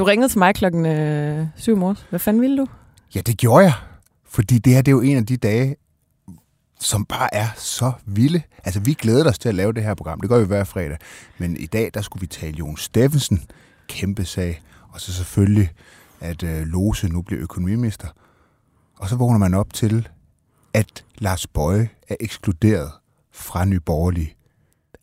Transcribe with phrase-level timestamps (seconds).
[0.00, 2.06] Du ringede til mig klokken øh, 7 morges.
[2.10, 2.66] Hvad fanden ville du?
[3.14, 3.72] Ja, det gjorde jeg.
[4.24, 5.76] Fordi det her, det er jo en af de dage,
[6.80, 8.42] som bare er så vilde.
[8.64, 10.20] Altså, vi glæder os til at lave det her program.
[10.20, 10.98] Det gør vi hver fredag.
[11.38, 13.42] Men i dag, der skulle vi tale Jon Steffensen.
[13.88, 14.62] Kæmpe sag.
[14.88, 15.70] Og så selvfølgelig,
[16.20, 18.08] at øh, Lose nu bliver økonomiminister.
[18.98, 20.08] Og så vågner man op til,
[20.74, 22.90] at Lars Bøje er ekskluderet
[23.32, 24.34] fra Nye Borgerlige.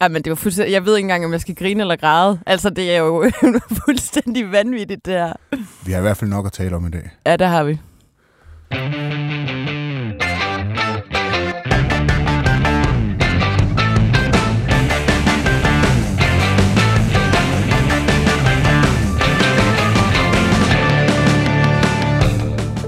[0.01, 0.73] Ja, men det var fuldstændig...
[0.73, 2.39] Jeg ved ikke engang, om jeg skal grine eller græde.
[2.45, 3.31] Altså, det er jo
[3.85, 5.33] fuldstændig vanvittigt, det her.
[5.85, 7.09] Vi har i hvert fald nok at tale om i dag.
[7.25, 7.79] Ja, det har vi.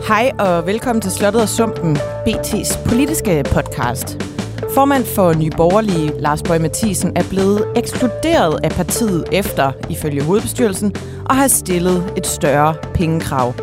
[0.07, 4.28] Hej og velkommen til Slottet og Sumpen, BT's politiske podcast.
[4.73, 10.95] Formand for Nye Borgerlige, Lars Bøge Mathisen, er blevet ekskluderet af partiet efter, ifølge hovedbestyrelsen,
[11.25, 13.53] og har stillet et større pengekrav.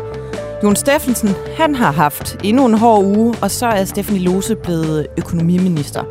[0.63, 5.07] Jon Steffensen, han har haft endnu en hård uge, og så er Stephanie Lose blevet
[5.17, 6.03] økonomiminister.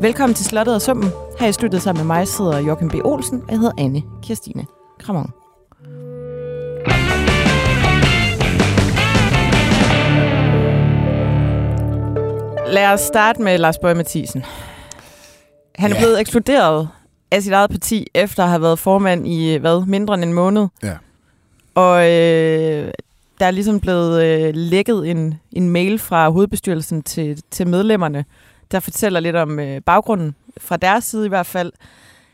[0.00, 1.10] Velkommen til Slottet og Summen.
[1.38, 2.94] Her i studiet sammen med mig sidder Joachim B.
[3.04, 4.66] Olsen, og jeg hedder Anne Kirstine
[5.00, 5.30] Kramon.
[12.72, 14.44] Lad os starte med Lars Bøge Mathisen.
[15.78, 16.00] Han er Ja.
[16.00, 16.88] blevet ekskluderet
[17.30, 20.66] af sit eget parti, efter at have været formand i, hvad, mindre end en måned.
[20.82, 20.92] Ja.
[21.74, 22.92] Og øh,
[23.40, 28.24] der er ligesom blevet øh, lækket en, en mail fra hovedbestyrelsen til, til medlemmerne,
[28.72, 31.72] der fortæller lidt om øh, baggrunden, fra deres side i hvert fald,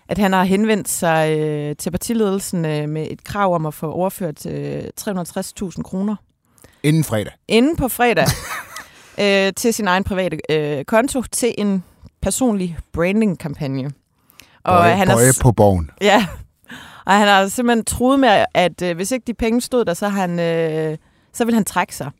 [0.09, 3.91] at han har henvendt sig øh, til partiledelsen øh, med et krav om at få
[3.93, 6.17] overført øh, 360.000 kroner
[6.83, 7.33] Inden fredag.
[7.49, 8.27] inden på fredag
[9.21, 11.85] øh, til sin egen private øh, konto til en
[12.23, 13.91] personlig branding-kampagne.
[14.65, 15.91] Og Bøje, han Bøje har, på borgen.
[16.01, 16.27] ja,
[17.07, 20.09] og han har simpelthen troet med, at øh, hvis ikke de penge stod der, så,
[20.09, 20.97] han, øh,
[21.33, 22.11] så vil han trække sig.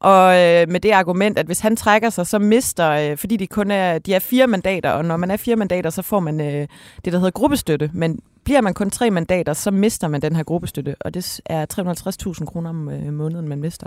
[0.00, 3.46] Og øh, med det argument, at hvis han trækker sig, så mister, øh, fordi de
[3.46, 6.40] kun er, de er fire mandater, og når man er fire mandater, så får man
[6.40, 6.68] øh,
[7.04, 7.90] det, der hedder gruppestøtte.
[7.92, 11.66] Men bliver man kun tre mandater, så mister man den her gruppestøtte, og det er
[12.38, 13.86] 350.000 kroner om øh, måneden, man mister.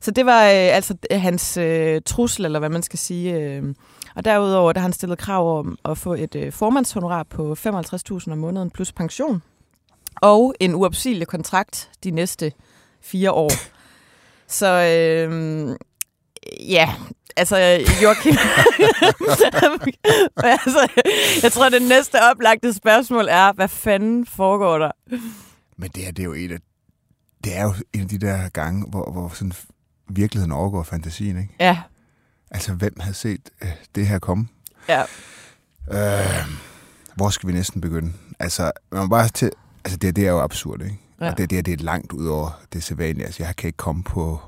[0.00, 3.34] Så det var øh, altså øh, hans øh, trussel, eller hvad man skal sige.
[3.34, 3.74] Øh.
[4.16, 8.32] Og derudover der har han stillet krav om at få et øh, formandshonorar på 55.000
[8.32, 9.42] om måneden plus pension.
[10.16, 12.52] Og en uopsigelig kontrakt de næste
[13.00, 13.50] fire år.
[14.46, 15.76] Så øh,
[16.60, 16.94] ja,
[17.36, 17.56] altså
[18.02, 18.34] Joachim...
[20.36, 20.88] altså,
[21.42, 24.90] jeg tror, det næste oplagte spørgsmål er, hvad fanden foregår der?
[25.76, 26.58] Men det her, det er jo et af,
[27.44, 29.52] det er jo en af de der gange, hvor, hvor sådan
[30.08, 31.54] virkeligheden overgår fantasien, ikke?
[31.60, 31.78] Ja,
[32.50, 34.48] Altså, hvem havde set øh, det her komme?
[34.88, 35.02] ja.
[35.92, 36.46] Øh,
[37.14, 38.12] hvor skal vi næsten begynde?
[38.38, 39.50] Altså, man bare til,
[39.84, 40.98] altså det, det er jo absurd, ikke?
[41.20, 41.30] Ja.
[41.30, 43.26] Og det, det, er- det er langt ud over det sædvanlige.
[43.26, 44.40] Altså, jeg kan ikke komme på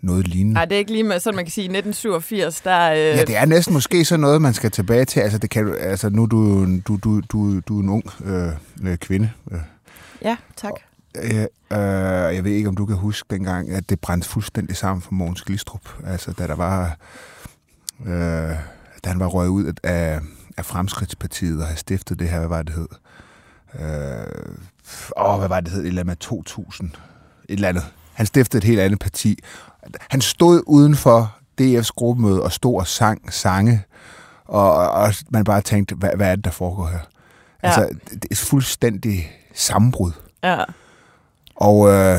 [0.00, 0.54] noget lignende.
[0.54, 2.90] Nej, det er ikke lige med, sådan man kan sige, i 1987, der...
[2.90, 5.20] Øh, Ja, det er næsten måske sådan noget, man skal tilbage til.
[5.20, 8.04] Altså, det kan, du- altså nu er du, du, du, du, du er en ung
[8.24, 8.52] øh,
[8.82, 9.30] øh, kvinde.
[9.50, 9.58] Øh,
[10.22, 10.72] ja tak.
[11.16, 15.02] Øh, øh, jeg ved ikke, om du kan huske dengang, at det brændte fuldstændig sammen
[15.02, 15.88] for Mogens Glistrup.
[16.06, 16.96] Altså, da der var...
[18.06, 18.56] Øh,
[19.04, 20.20] da han var røget ud af,
[20.56, 22.88] af Fremskridtspartiet og havde stiftet det her, hvad var det hed?
[23.74, 24.56] Øh,
[25.16, 25.80] åh, hvad var det hed?
[25.80, 26.88] Et eller andet med 2000.
[26.88, 27.84] Et eller andet.
[28.12, 29.38] Han stiftede et helt andet parti.
[30.10, 33.84] Han stod uden for DF's gruppemøde og stod og sang sange,
[34.44, 36.98] og, og man bare tænkte, hvad, hvad er det, der foregår her?
[36.98, 37.68] Ja.
[37.68, 40.12] Altså, det er fuldstændig sammenbrud.
[40.42, 40.64] Ja.
[41.56, 42.18] Og øh,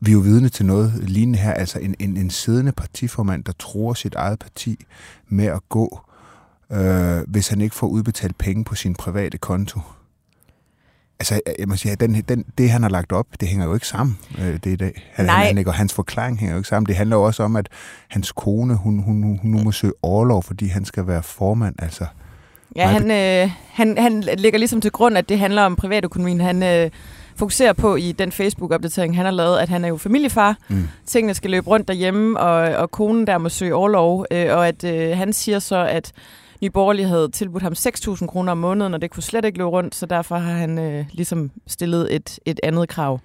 [0.00, 1.52] vi er jo vidne til noget lignende her.
[1.52, 4.84] Altså en, en, en siddende partiformand, der tror sit eget parti
[5.28, 6.00] med at gå,
[6.72, 9.80] øh, hvis han ikke får udbetalt penge på sin private konto.
[11.20, 13.86] Altså, jeg må sige, den, den, det, han har lagt op, det hænger jo ikke
[13.86, 15.10] sammen, øh, det i dag.
[15.14, 15.44] Han, Nej.
[15.46, 16.86] Han, og hans forklaring hænger jo ikke sammen.
[16.86, 17.68] Det handler jo også om, at
[18.08, 21.74] hans kone, hun, hun, hun, hun nu må søge overlov, fordi han skal være formand.
[21.78, 22.06] Altså,
[22.76, 26.40] Ja, han, øh, han, han lægger ligesom til grund, at det handler om privatøkonomien.
[26.40, 26.90] Han øh,
[27.38, 30.56] fokuserer på i den Facebook-opdatering, han har lavet, at han er jo familiefar.
[30.68, 30.88] mm.
[31.06, 34.26] Tingene skal løbe rundt derhjemme, og, og konen der må søge overlov.
[34.30, 36.12] Øh, og at øh, han siger så, at
[36.62, 39.70] Nye Borgerlige havde tilbudt ham 6.000 kroner om måneden, og det kunne slet ikke løbe
[39.70, 43.20] rundt, så derfor har han øh, ligesom stillet et, et andet krav.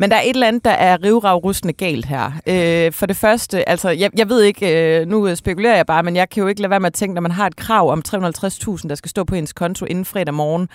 [0.00, 2.32] Men der er et eller andet, der er rivravrustende galt her.
[2.46, 6.16] Øh, for det første, altså jeg, jeg ved ikke, øh, nu spekulerer jeg bare, men
[6.16, 8.02] jeg kan jo ikke lade være med at tænke, når man har et krav om
[8.08, 10.68] 350.000, der skal stå på ens konto inden fredag morgen,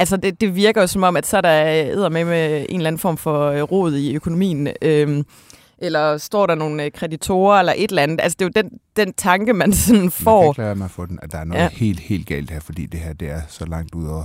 [0.00, 2.86] Altså, det, det virker jo som om, at så er der med med en eller
[2.88, 4.68] anden form for øh, rod i økonomien.
[4.82, 5.24] Øhm,
[5.78, 8.20] eller står der nogle øh, kreditorer eller et eller andet.
[8.20, 10.52] Altså, det er jo den, den tanke, man sådan Man kan får.
[10.52, 11.68] ikke lade mig få den, at der er noget Ja.
[11.72, 14.24] helt, helt galt her, fordi det her, det er så langt ud over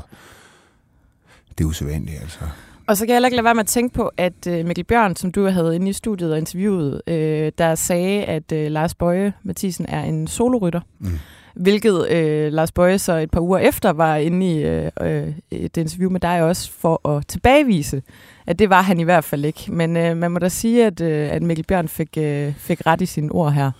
[1.58, 2.40] det usædvanlige, altså.
[2.88, 4.84] Og så kan jeg heller ikke lade være med at tænke på, at øh, Mikkel
[4.86, 8.96] Bjørn, som du havde inde i studiet og interviewet, øh, der sagde, at øh, Lars
[8.96, 10.82] Bøje Mathisen er en solorytter.
[11.00, 11.20] Mm.
[11.56, 15.78] Hvilket øh, Lars Bøje så et par uger efter var inde i øh, øh, et
[15.78, 18.02] interview med dig også for at tilbagevise,
[18.48, 19.72] at det var han i hvert fald ikke.
[19.72, 23.02] Men øh, man må da sige, at, øh, at Mikkel Bjørn fik, øh, fik ret
[23.02, 23.72] i sine ord her.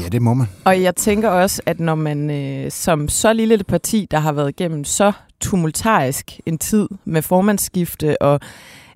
[0.00, 0.46] Ja, det må man.
[0.64, 4.32] Og jeg tænker også, at når man øh, som så lille et parti, der har
[4.32, 8.40] været igennem så tumultarisk en tid med formandsskifte og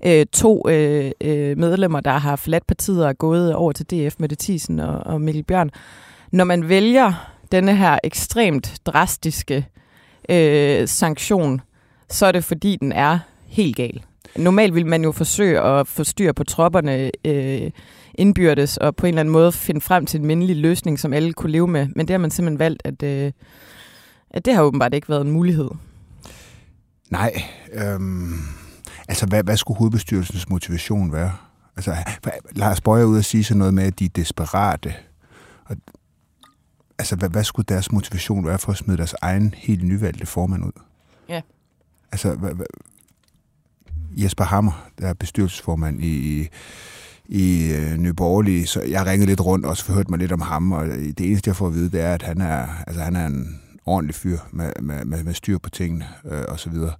[0.06, 4.14] øh, to øh, øh, medlemmer, der har forladt partiet og er gået over til DF
[4.18, 5.70] med det og, og Mikkel Bjørn.
[6.32, 9.66] Når man vælger denne her ekstremt drastiske
[10.28, 11.60] øh, sanktion,
[12.08, 14.02] så er det fordi, den er helt gal.
[14.36, 17.70] Normalt vil man jo forsøge at få styr på tropperne øh,
[18.14, 21.32] indbyrdes og på en eller anden måde finde frem til en mindelig løsning, som alle
[21.32, 21.88] kunne leve med.
[21.96, 23.32] Men det har man simpelthen valgt, at, øh,
[24.30, 25.70] at det har åbenbart ikke været en mulighed.
[27.10, 27.42] Nej.
[27.72, 28.38] Øhm,
[29.08, 31.32] altså, hvad, hvad skulle hovedbestyrelsens motivation være?
[31.76, 31.96] Altså,
[32.52, 34.94] Lars Bøger er ude at sige sådan noget med, at de er desperate.
[35.64, 35.76] Og,
[36.98, 40.64] altså, hvad, hvad skulle deres motivation være for at smide deres egen helt nyvalgte formand
[40.64, 40.72] ud?
[41.28, 41.40] Ja.
[42.12, 42.66] Altså, hvad, hvad,
[44.16, 46.48] Jesper Hammer, der er bestyrelsesformand i, i,
[47.28, 50.86] i øh, Nyborgerlige, så jeg ringede lidt rundt og forhørte mig lidt om ham, og
[50.86, 53.60] det eneste, jeg får at vide, det er, at han er, altså, han er en
[53.86, 56.92] ordentlig fyr med, med, med, med styr på tingene øh, og så videre.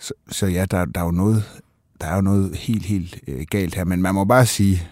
[0.00, 1.62] Så, så ja, der, der er jo noget,
[2.00, 4.88] der er jo noget helt, helt øh, galt her, men man må bare sige,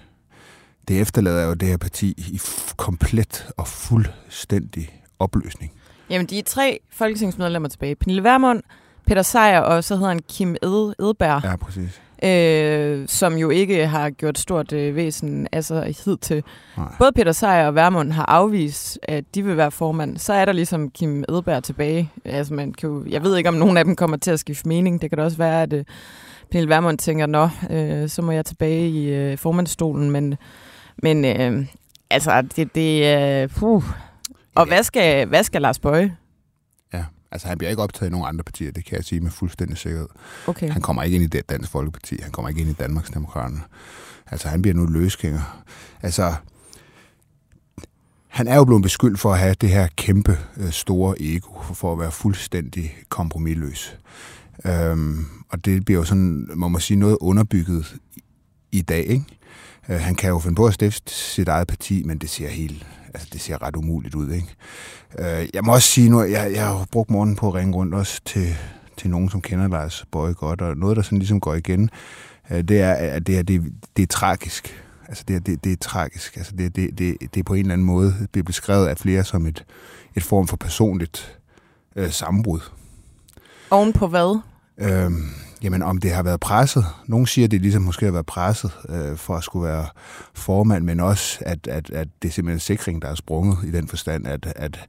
[0.88, 2.40] det efterlader jo det her parti i
[2.76, 5.72] komplet og fuldstændig opløsning.
[6.10, 7.94] Jamen, de er tre folketingsmedlemmer tilbage.
[7.94, 8.62] Pernille Vermund,
[9.06, 11.44] Peter Sejer og så hedder han Kim Ed, Edberg.
[11.44, 16.42] Ja, præcis øh, som jo ikke har gjort stort øh, væsen altså hid til.
[16.98, 20.18] Både Peter Sejer og Værmund har afvist, at de vil være formand.
[20.18, 22.10] Så er der ligesom Kim Edberg tilbage.
[22.24, 24.68] Altså, man kan jo, jeg ved ikke, om nogen af dem kommer til at skifte
[24.68, 25.02] mening.
[25.02, 25.84] Det kan da også være, at øh,
[26.50, 30.10] Pernille Værmund tænker, nå, øh, så må jeg tilbage i øh, formandstolen.
[30.10, 30.34] Men,
[30.96, 31.66] men øh,
[32.10, 33.16] altså, det, det.
[33.42, 33.84] Øh, puh.
[34.54, 36.16] Og hvad skal, hvad skal Lars Bøje?
[37.34, 39.78] Altså, han bliver ikke optaget i nogen andre partier, det kan jeg sige med fuldstændig
[39.78, 40.08] sikkerhed.
[40.46, 40.70] Okay.
[40.70, 43.60] Han kommer ikke ind i det Dansk Folkeparti, han kommer ikke ind i Danmarks Demokraterne.
[44.30, 45.64] Altså, han bliver nu løsgænger.
[46.02, 46.34] Altså,
[48.28, 51.92] han er jo blevet beskyldt for at have det her kæmpe øh, store ego, for
[51.92, 53.98] at være fuldstændig kompromilløs.
[54.64, 57.96] Øhm, og det bliver jo sådan, må man sige, noget underbygget
[58.72, 59.24] i dag, ikke?
[59.88, 62.86] Øh, han kan jo finde på at stifte sit eget parti, men det ser helt,
[63.14, 64.54] altså det ser ret umuligt ud, ikke?
[65.18, 67.94] Øh, jeg må også sige nu, jeg, jeg har brugt morgenen på at ringe rundt
[67.94, 68.56] også til,
[68.96, 71.90] til nogen, som kender Lars Bøge godt, og noget, der sådan ligesom går igen,
[72.50, 73.62] øh, det er, at det, er, det,
[73.96, 74.84] det er tragisk.
[75.08, 76.36] Altså det, er, det, det er tragisk.
[76.36, 78.98] Altså det, det, det, det er på en eller anden måde det er beskrevet af
[78.98, 79.64] flere som et,
[80.14, 81.38] et form for personligt
[81.96, 82.60] øh, sammenbrud.
[83.70, 84.40] Oven på hvad?
[84.78, 85.30] Øhm,
[85.64, 86.84] Jamen, om det har været presset.
[87.06, 89.86] Nogle siger, at det ligesom måske har været presset øh, for at skulle være
[90.34, 93.88] formand, men også, at, at, at det er simpelthen sikring, der er sprunget i den
[93.88, 94.86] forstand, at, at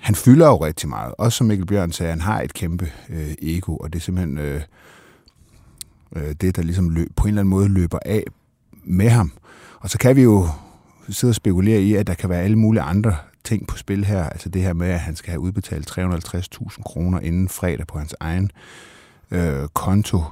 [0.00, 1.14] han fylder jo rigtig meget.
[1.18, 4.38] Også som Mikkel Bjørn sagde, han har et kæmpe øh, ego, og det er simpelthen
[4.38, 4.62] øh,
[6.16, 8.24] øh, det, der ligesom løb, på en eller anden måde løber af
[8.84, 9.32] med ham.
[9.80, 10.48] Og så kan vi jo
[11.08, 14.24] sidde og spekulere i, at der kan være alle mulige andre ting på spil her.
[14.24, 18.14] Altså det her med, at han skal have udbetalt 350.000 kroner inden fredag på hans
[18.20, 18.50] egen
[19.30, 20.22] øh, konto.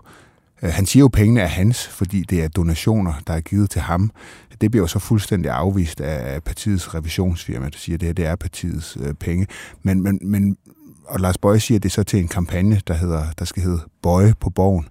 [0.62, 3.70] Øh, han siger jo, at pengene er hans, fordi det er donationer, der er givet
[3.70, 4.10] til ham.
[4.60, 8.26] Det bliver jo så fuldstændig afvist af partiets revisionsfirma, der siger, at det her det
[8.26, 9.46] er partiets øh, penge.
[9.82, 10.56] Men, men, men,
[11.04, 14.34] og Lars Bøje siger, det så til en kampagne, der, hedder, der skal hedde Bøje
[14.40, 14.88] på borgen.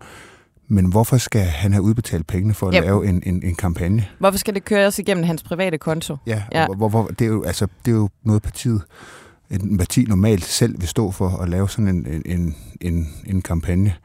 [0.68, 2.84] Men hvorfor skal han have udbetalt pengene for at yep.
[2.84, 4.08] lave en, en, en kampagne?
[4.20, 6.18] Hvorfor skal det køres igennem hans private konto?
[6.27, 6.68] Ja, ja.
[6.77, 8.82] Hvor, hvor, det, er jo, altså, det er jo noget partiet,
[9.50, 13.96] en parti normalt selv vil stå for at lave sådan en, en, en, en kampagne.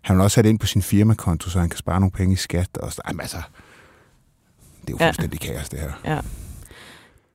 [0.00, 2.32] Han vil også have det ind på sin firmakonto, så han kan spare nogle penge
[2.32, 2.78] i skat.
[2.78, 3.42] Og så, jamen, altså,
[4.80, 5.52] det er jo fuldstændig ja.
[5.52, 5.92] kaos, det her.
[6.04, 6.20] Ja.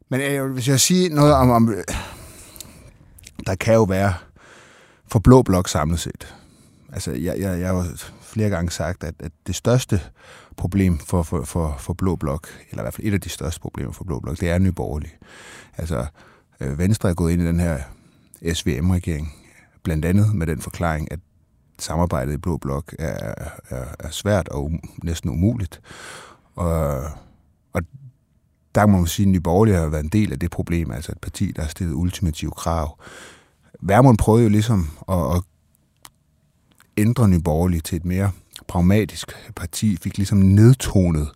[0.09, 1.75] Men øh, hvis jeg siger noget om, om...
[3.47, 4.13] Der kan jo være
[5.07, 6.35] for blå blok samlet set.
[6.93, 7.83] Altså, jeg, jeg, jeg har jo
[8.21, 10.01] flere gange sagt, at, at det største
[10.57, 13.61] problem for, for, for, for blå blok, eller i hvert fald et af de største
[13.61, 15.17] problemer for blå blok, det er nyborgerlig.
[15.77, 16.05] Altså, øh,
[16.63, 17.79] Øh, Venstre er gået ind i den her
[18.53, 19.33] SVM-regering,
[19.83, 21.19] blandt andet med den forklaring, at
[21.79, 23.33] samarbejdet i Blå Blok er,
[23.69, 25.81] er, er svært og um, næsten umuligt.
[26.55, 27.03] Og,
[27.73, 27.81] og
[28.75, 31.11] der må man sige, at Nye Borgerlige har været en del af det problem, altså
[31.11, 32.99] et parti, der har stillet ultimative krav.
[33.81, 35.41] Værmund prøvede jo ligesom at, at
[36.97, 38.31] ændre Nye Borgerlige til et mere
[38.67, 41.27] pragmatisk parti, fik ligesom nedtonet,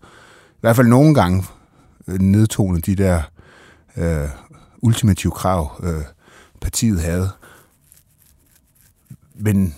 [0.49, 1.43] i hvert fald nogle gange
[2.07, 3.21] øh, nedtonet de der
[3.97, 4.29] øh,
[4.81, 6.03] ultimative krav, øh,
[6.61, 7.29] partiet havde.
[9.35, 9.75] Men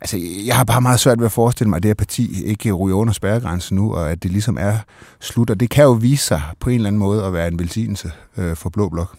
[0.00, 0.16] Altså,
[0.46, 2.96] jeg har bare meget svært ved at forestille mig, at det her parti ikke ryger
[2.96, 4.78] under spærregrænsen nu, og at det ligesom er
[5.20, 5.50] slut.
[5.50, 8.12] Og det kan jo vise sig på en eller anden måde at være en velsignelse
[8.36, 9.16] øh, for Blå Blok.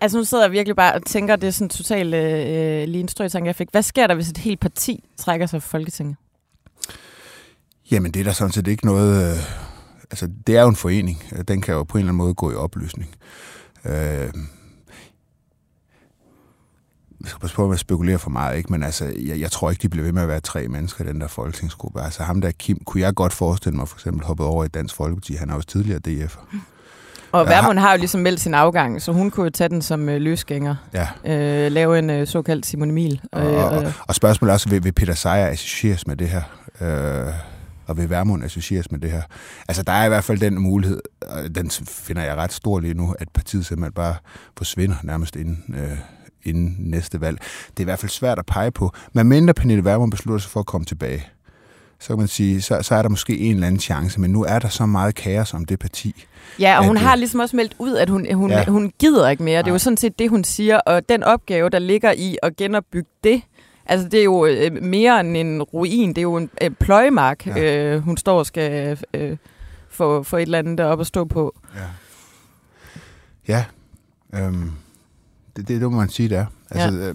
[0.00, 3.08] Altså nu sidder jeg virkelig bare og tænker, det er sådan totalt øh, lige en
[3.08, 3.68] strøtanke, jeg fik.
[3.70, 6.16] Hvad sker der, hvis et helt parti trækker sig fra Folketinget?
[7.90, 9.32] Jamen, det er der sådan set ikke noget...
[9.32, 9.38] Øh,
[10.10, 11.22] altså, det er jo en forening.
[11.48, 13.10] Den kan jo på en eller anden måde gå i opløsning.
[13.84, 14.32] Øh,
[17.24, 18.72] jeg skal passe på med at spekulere for meget, ikke?
[18.72, 21.08] men altså, jeg, jeg tror ikke, de bliver ved med at være tre mennesker i
[21.08, 22.00] den der folketingsgruppe.
[22.00, 24.94] Altså ham der Kim, kunne jeg godt forestille mig for eksempel hoppet over i Dansk
[24.94, 25.34] Folkeparti.
[25.34, 26.36] Han er også tidligere DF.
[27.32, 30.08] Og Værmund har jo ligesom meldt sin afgang, så hun kunne jo tage den som
[30.08, 30.74] øh, løsgænger.
[30.94, 31.08] Ja.
[31.24, 33.20] Øh, lave en øh, såkaldt Simon Emil.
[33.32, 36.42] Og, og, og, og spørgsmålet er også, vil, vil Peter Sejer associeres med det her?
[36.80, 37.32] Øh,
[37.86, 39.22] og vil Værmund associeres med det her?
[39.68, 42.94] Altså, der er i hvert fald den mulighed, og den finder jeg ret stor lige
[42.94, 44.14] nu, at partiet simpelthen bare
[44.56, 45.98] forsvinder nærmest inden, øh,
[46.44, 47.38] inden næste valg.
[47.70, 48.92] Det er i hvert fald svært at pege på.
[49.12, 51.26] Men mindre Pernille Vermund beslutter sig for at komme tilbage,
[52.00, 54.44] så kan man sige, så, så er der måske en eller anden chance, men nu
[54.44, 56.24] er der så meget kaos om det parti.
[56.60, 58.64] Ja, og hun har ligesom også meldt ud, at hun, hun, ja.
[58.64, 59.58] hun gider ikke mere.
[59.58, 62.56] Det er jo sådan set det, hun siger, og den opgave, der ligger i at
[62.56, 63.42] genopbygge det,
[63.86, 67.46] altså det er jo øh, mere end en ruin, det er jo en øh, pløjemark,
[67.46, 67.94] ja.
[67.94, 69.36] øh, hun står og skal øh,
[69.88, 71.56] få, få et eller andet deroppe at stå på.
[71.76, 71.88] Ja,
[73.48, 73.64] ja
[74.34, 74.72] øhm,
[75.56, 76.46] det, det, det må man sige, det er.
[76.70, 77.08] Altså, ja.
[77.08, 77.14] Øh,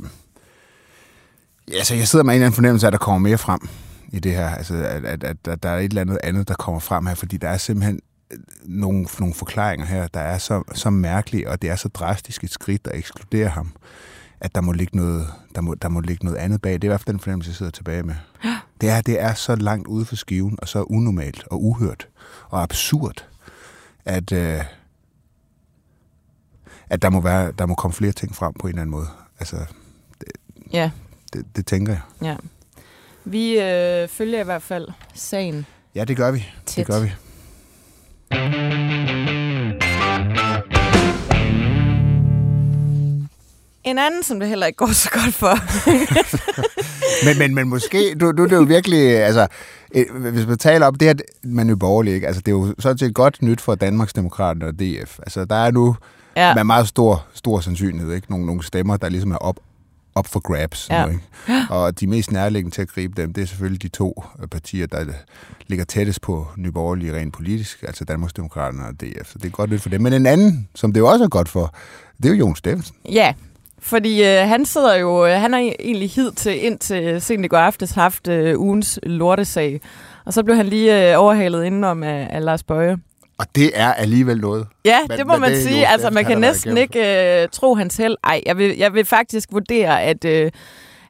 [1.73, 3.59] altså, jeg sidder med en eller anden fornemmelse af, at der kommer mere frem
[4.11, 4.49] i det her.
[4.49, 7.15] Altså, at, at, at, at der er et eller andet andet, der kommer frem her,
[7.15, 7.99] fordi der er simpelthen
[8.31, 12.43] øh, nogle, nogle forklaringer her, der er så, så mærkelige, og det er så drastisk
[12.43, 13.71] et skridt at ekskludere ham,
[14.41, 16.73] at der må ligge noget, der må, der må ligge noget andet bag.
[16.73, 18.15] Det er i hvert fald den fornemmelse, jeg sidder tilbage med.
[18.43, 18.59] Ja.
[18.81, 22.07] Det, er, det er så langt ude for skiven, og så unormalt og uhørt
[22.49, 23.25] og absurd,
[24.05, 24.63] at, øh,
[26.89, 29.07] at der må, være, der må komme flere ting frem på en eller anden måde.
[29.39, 29.55] Altså,
[30.19, 30.31] det,
[30.73, 30.91] ja.
[31.33, 32.01] det, det tænker jeg.
[32.21, 32.35] Ja.
[33.25, 35.65] Vi øh, følger i hvert fald sagen.
[35.95, 36.45] Ja, det gør vi.
[36.65, 36.87] Tæt.
[36.87, 37.11] Det gør vi.
[43.89, 45.55] En anden, som det heller ikke går så godt for.
[47.25, 49.47] men, men, men måske, du, du det er jo virkelig, altså,
[50.31, 52.27] hvis man taler om det her man er borgerlig, ikke?
[52.27, 55.19] Altså, det er jo sådan set godt nyt for Danmarks Demokrater og DF.
[55.19, 55.95] Altså, der er nu
[56.35, 56.55] ja.
[56.55, 58.31] med meget stor, stor sandsynlighed, ikke?
[58.31, 59.59] Nogle, nogle stemmer, der ligesom er op,
[60.15, 60.89] op for grabs.
[60.89, 61.05] Ja.
[61.05, 61.23] Nu, ikke?
[61.75, 64.87] Og de mest nærliggende til at gribe dem, det er selvfølgelig de to øh, partier,
[64.87, 65.05] der
[65.67, 69.31] ligger tættest på Nyborgerlige rent politisk, altså Danmarksdemokraterne og DF.
[69.31, 70.01] Så det er godt nyt for dem.
[70.01, 71.73] Men en anden, som det jo også er godt for,
[72.17, 72.95] det er jo Jon Steffensen.
[73.11, 73.33] Ja,
[73.81, 77.57] fordi øh, han sidder jo, øh, han har egentlig hid til indtil sent i går
[77.57, 79.81] aftes haft øh, ugens lortesag.
[80.25, 82.97] Og så blev han lige øh, overhalet indenom af, af Lars Bøje.
[83.37, 84.67] Og det er alligevel noget.
[84.85, 85.87] Ja, men, det må man det sige.
[85.87, 86.99] Altså, man kan næsten ikke
[87.43, 88.15] uh, tro hans held.
[88.23, 90.51] Ej, jeg vil, jeg vil faktisk vurdere, at, uh,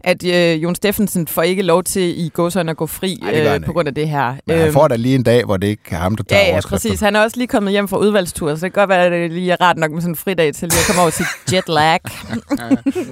[0.04, 3.64] at uh, Jon Steffensen får ikke lov til i godsøjne at gå fri Ej, uh,
[3.64, 4.36] på grund af det her.
[4.46, 6.42] Men han øhm, får da lige en dag, hvor det ikke er ham, der tager
[6.42, 7.00] Ja, ja, præcis.
[7.00, 9.32] Han er også lige kommet hjem fra udvalgstur, så det kan godt være, at det
[9.32, 11.70] lige er rart nok med sådan en fridag til lige at komme over til jet
[11.70, 12.00] lag.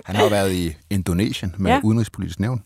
[0.06, 1.79] han har været i Indonesien med ja.
[1.84, 2.62] udenrigspolitisk nævn.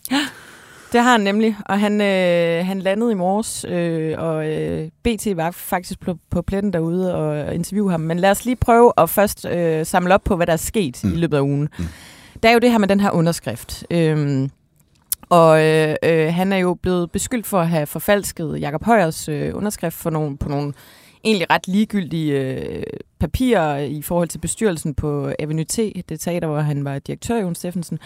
[0.91, 5.37] Det har han nemlig, og han, øh, han landede i morges, øh, og øh, BT
[5.37, 7.99] var faktisk på, på pletten derude og interviewe ham.
[7.99, 10.99] Men lad os lige prøve at først øh, samle op på, hvad der er sket
[11.03, 11.13] mm.
[11.13, 11.69] i løbet af ugen.
[11.79, 11.85] Mm.
[12.43, 13.85] Der er jo det her med den her underskrift.
[13.91, 14.51] Øhm,
[15.29, 19.55] og øh, øh, han er jo blevet beskyldt for at have forfalsket Jakob Højers øh,
[19.55, 20.73] underskrift for nogle, på nogle
[21.23, 22.83] egentlig ret ligegyldige øh,
[23.19, 25.77] papirer i forhold til bestyrelsen på Avenue T,
[26.09, 27.99] det teater, hvor han var direktør, Jon Steffensen.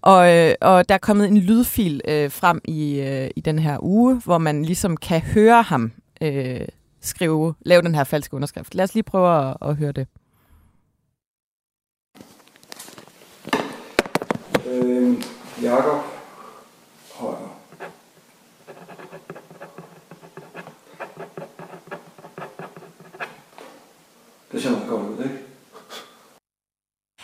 [0.00, 3.78] Og, øh, og der er kommet en lydfil øh, frem i, øh, i den her
[3.80, 6.60] uge, hvor man ligesom kan høre ham øh,
[7.00, 8.74] skrive, lave den her falske underskrift.
[8.74, 10.06] Lad os lige prøve at, at høre det.
[14.66, 15.22] Øh,
[15.62, 16.02] Jakob
[17.14, 17.60] Højer.
[24.52, 25.38] Det ser meget godt ud, ikke?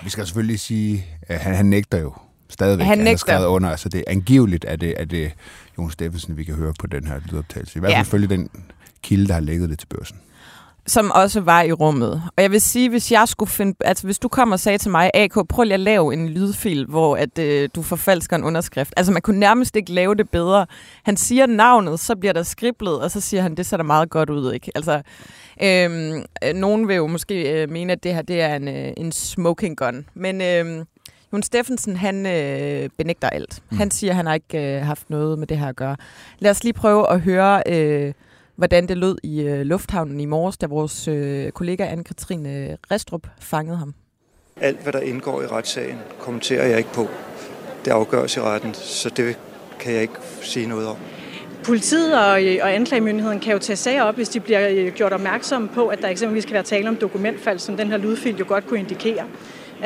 [0.02, 2.14] Vi skal selvfølgelig sige, at han, han nægter jo
[2.48, 3.70] stadigvæk han, han er skrevet under.
[3.70, 5.32] Altså det er angiveligt, at det, at det
[5.78, 7.78] Jon Steffensen, vi kan høre på den her lydoptagelse.
[7.78, 8.12] I hvert fald ja.
[8.12, 8.50] følge den
[9.02, 10.20] kilde, der har lægget det til børsen
[10.86, 12.22] som også var i rummet.
[12.36, 14.90] Og jeg vil sige, hvis jeg skulle finde, altså hvis du kommer og sagde til
[14.90, 18.92] mig, AK, prøv lige at lave en lydfil, hvor at, øh, du forfalsker en underskrift.
[18.96, 20.66] Altså man kunne nærmest ikke lave det bedre.
[21.02, 24.10] Han siger navnet, så bliver der skriblet, og så siger han, det ser da meget
[24.10, 24.72] godt ud, ikke?
[24.74, 25.02] Altså,
[25.62, 28.92] øhm, øh, nogen vil jo måske øh, mene, at det her det er en, øh,
[28.96, 30.06] en smoking gun.
[30.14, 30.84] Men øh,
[31.32, 33.62] Jon Steffensen, han øh, benægter alt.
[33.70, 33.76] Mm.
[33.76, 35.96] Han siger, han har ikke øh, haft noget med det her at gøre.
[36.38, 38.12] Lad os lige prøve at høre, øh,
[38.62, 43.76] hvordan det lød i øh, lufthavnen i morges, da vores øh, kollega Anne-Katrine Restrup fangede
[43.76, 43.94] ham.
[44.60, 47.08] Alt, hvad der indgår i retssagen, kommenterer jeg ikke på.
[47.84, 49.38] Det afgøres i retten, så det
[49.80, 50.96] kan jeg ikke sige noget om.
[51.64, 52.30] Politiet og,
[52.62, 56.08] og anklagemyndigheden kan jo tage sager op, hvis de bliver gjort opmærksomme på, at der
[56.08, 59.24] eksempelvis kan være tale om dokumentfald, som den her lydfil jo godt kunne indikere.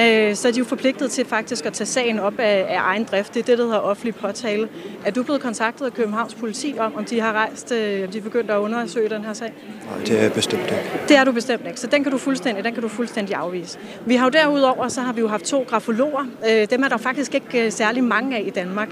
[0.00, 3.04] Øh, så er de jo forpligtet til faktisk at tage sagen op af, af egen
[3.04, 3.34] drift.
[3.34, 4.68] Det er det, der hedder offentlig påtale.
[5.04, 8.18] Er du blevet kontaktet af Københavns politi om, om de har rejst, øh, om de
[8.18, 9.52] er begyndt at undersøge den her sag?
[9.90, 10.82] Nej, det er jeg bestemt ikke.
[11.08, 13.78] Det er du bestemt ikke, så den kan du fuldstændig, den kan du fuldstændig afvise.
[14.06, 16.26] Vi har jo derudover, så har vi jo haft to grafologer.
[16.50, 18.88] Øh, dem er der faktisk ikke særlig mange af i Danmark.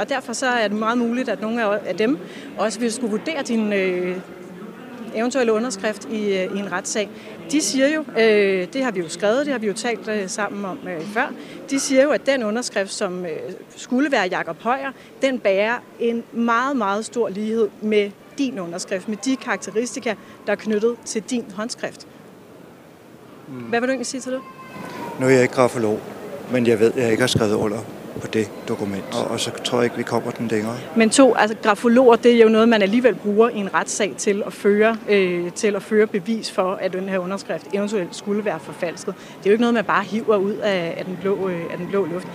[0.00, 2.18] Og derfor så er det meget muligt, at nogle af dem
[2.58, 3.72] også vil skulle vurdere din,
[5.14, 7.08] eventuelle underskrift i, i en retssag.
[7.52, 10.28] De siger jo, øh, det har vi jo skrevet, det har vi jo talt øh,
[10.28, 11.32] sammen om øh, før,
[11.70, 13.30] de siger jo, at den underskrift, som øh,
[13.76, 14.92] skulle være Jakob Højer,
[15.22, 20.14] den bærer en meget, meget stor lighed med din underskrift, med de karakteristika,
[20.46, 22.06] der er knyttet til din håndskrift.
[23.46, 24.40] Hvad vil du egentlig sige til det?
[25.20, 26.00] Nu er jeg ikke grafolog,
[26.52, 27.78] men jeg ved, at jeg ikke har skrevet under
[28.20, 30.76] på det dokument, og, og så tror jeg ikke, vi kommer den længere.
[30.96, 34.42] Men to, altså grafologer, det er jo noget, man alligevel bruger i en retssag til
[34.46, 38.60] at føre, øh, til at føre bevis for, at den her underskrift eventuelt skulle være
[38.60, 39.14] forfalsket.
[39.16, 41.78] Det er jo ikke noget, man bare hiver ud af, af, den, blå, øh, af
[41.78, 42.28] den blå luft.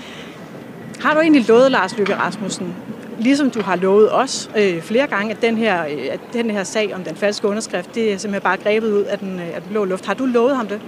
[1.00, 2.76] Har du egentlig lovet, Lars Løkke Rasmussen,
[3.20, 6.64] ligesom du har lovet os øh, flere gange, at den, her, øh, at den her
[6.64, 9.62] sag om den falske underskrift, det er simpelthen bare grebet ud af den, øh, af
[9.62, 10.06] den blå luft.
[10.06, 10.82] Har du lovet ham det?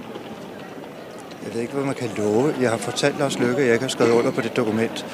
[1.44, 2.54] Jeg ved ikke, hvad man kan love.
[2.60, 5.06] Jeg har fortalt Lars Lykke, at jeg ikke har skrevet under på det dokument.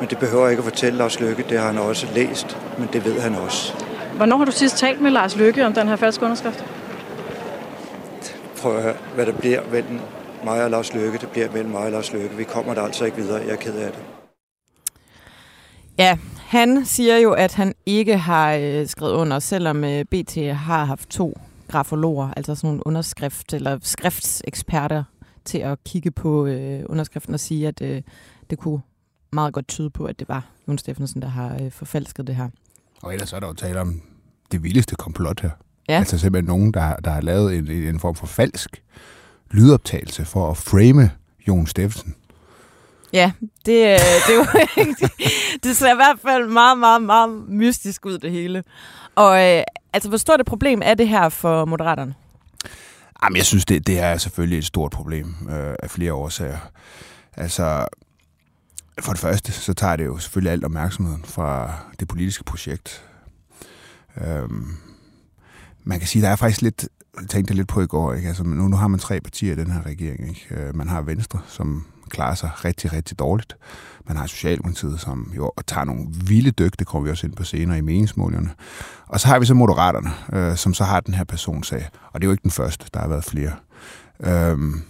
[0.00, 1.44] Men det behøver jeg ikke at fortælle Lars Lykke.
[1.48, 3.74] Det har han også læst, men det ved han også.
[4.16, 6.64] Hvornår har du sidst talt med Lars Lykke om den her falske underskrift?
[8.56, 10.00] Prøv at høre, hvad der bliver mellem
[10.44, 11.18] mig og Lars Lykke.
[11.18, 12.36] Det bliver mellem mig og Lars Lykke.
[12.36, 13.40] Vi kommer der altså ikke videre.
[13.42, 14.00] Jeg er ked af det.
[15.98, 20.84] Ja, han siger jo, at han ikke har øh, skrevet under, selvom øh, BT har
[20.84, 21.38] haft to
[21.70, 25.04] grafologer, altså sådan nogle underskrift- eller skriftseksperter
[25.48, 28.02] til at kigge på øh, underskriften og sige, at øh,
[28.50, 28.80] det kunne
[29.32, 32.48] meget godt tyde på, at det var Jon Steffensen, der har øh, forfalsket det her.
[33.02, 34.02] Og ellers er der jo tale om
[34.52, 35.50] det vildeste komplot her.
[35.88, 35.98] Ja.
[35.98, 38.82] Altså simpelthen nogen, der, der har lavet en, en form for falsk
[39.50, 41.10] lydoptagelse for at frame
[41.48, 42.14] Jon Steffensen.
[43.12, 43.32] Ja,
[43.66, 44.46] det, øh, det, jo,
[45.64, 48.64] det ser i hvert fald meget, meget, meget mystisk ud, det hele.
[49.14, 52.14] Og øh, altså, hvor stort et problem er det her for Moderaterne?
[53.22, 56.58] Jamen, jeg synes, det, det er selvfølgelig et stort problem øh, af flere årsager.
[57.36, 57.86] Altså,
[59.00, 63.04] for det første, så tager det jo selvfølgelig alt opmærksomheden fra det politiske projekt.
[64.26, 64.76] Øhm,
[65.84, 66.88] man kan sige, der er faktisk lidt,
[67.20, 68.28] jeg tænkte lidt på i går, ikke?
[68.28, 70.28] Altså, nu, nu har man tre partier i den her regering.
[70.28, 70.46] Ikke?
[70.50, 73.56] Øh, man har Venstre, som klarer sig rigtig, rigtig dårligt.
[74.06, 77.44] Man har Socialdemokratiet, som jo tager nogle vilde dyk, det kommer vi også ind på
[77.44, 78.50] senere i meningsmålingerne.
[79.06, 81.88] Og så har vi så Moderaterne, øh, som så har den her personsag.
[82.12, 83.52] Og det er jo ikke den første, der har været flere.
[84.20, 84.82] Øhm,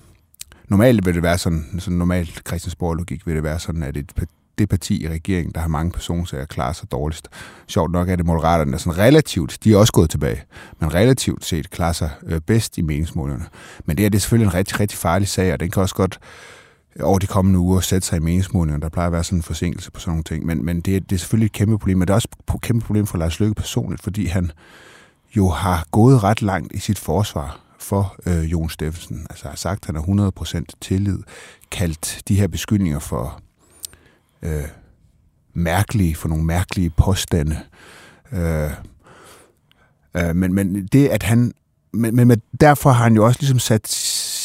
[0.68, 4.12] normalt vil det være sådan, sådan normalt Christiansborg-logik vil det være sådan, at et,
[4.58, 7.28] det parti i regeringen, der har mange personsager, klarer sig dårligst.
[7.66, 10.42] Sjovt nok er det Moderaterne, der sådan relativt, de er også gået tilbage,
[10.80, 13.46] men relativt set klarer sig øh, bedst i meningsmålingerne.
[13.84, 15.94] Men det er, det er selvfølgelig en rigtig, rigtig farlig sag, og den kan også
[15.94, 16.20] godt
[17.02, 18.82] over de kommende uger sætte sig i meningsmålingerne.
[18.82, 20.46] Der plejer at være sådan en forsinkelse på sådan nogle ting.
[20.46, 21.98] Men, men det, er, det er selvfølgelig et kæmpe problem.
[21.98, 24.50] Men det er også et kæmpe problem for Lars Løkke personligt, fordi han
[25.36, 29.26] jo har gået ret langt i sit forsvar for øh, Jon Steffensen.
[29.30, 30.30] Altså har sagt, at han er
[30.60, 31.18] 100% tillid,
[31.70, 33.40] kaldt de her beskyldninger for
[34.42, 34.68] øh,
[35.54, 37.58] mærkelige, for nogle mærkelige påstande.
[38.32, 38.70] Øh,
[40.14, 41.52] øh, men, men det, at han...
[41.92, 43.88] Men, men derfor har han jo også ligesom sat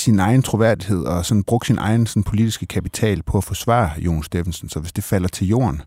[0.03, 4.23] sin egen troværdighed og sådan brugt sin egen sådan, politiske kapital på at forsvare Jon
[4.23, 4.69] Steffensen.
[4.69, 5.81] Så hvis det falder til jorden,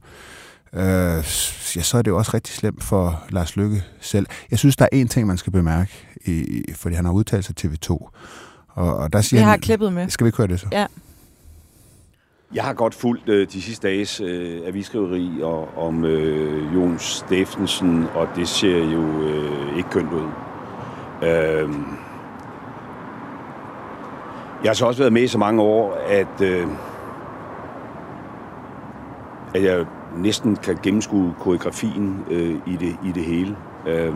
[0.72, 0.80] øh,
[1.76, 4.26] ja, så er det jo også rigtig slemt for Lars Lykke selv.
[4.50, 5.92] Jeg synes, der er en ting, man skal bemærke,
[6.26, 7.90] i, fordi han har udtalt sig til TV2.
[8.68, 10.08] Og, og der siger Jeg har han, klippet med.
[10.08, 10.66] Skal vi ikke høre det så?
[10.72, 10.86] Ja.
[12.54, 18.06] Jeg har godt fulgt øh, de sidste dages øh, avisskriveri og, om øh, Jon Steffensen,
[18.14, 20.28] og det ser jo øh, ikke kønt ud.
[21.22, 21.70] Øh,
[24.62, 26.66] jeg har så også været med i så mange år, at, øh,
[29.54, 33.56] at jeg næsten kan gennemskue koreografien øh, i, det, i det hele.
[33.86, 34.14] Øh,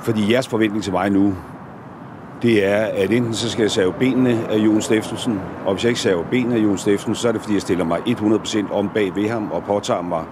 [0.00, 1.34] fordi jeres forventning til mig nu,
[2.42, 5.90] det er, at enten så skal jeg save benene af Jon Steffensen, og hvis jeg
[5.90, 8.88] ikke saver benene af Jon Steffensen, så er det fordi, jeg stiller mig 100% om
[8.88, 10.24] bag ved ham og påtager mig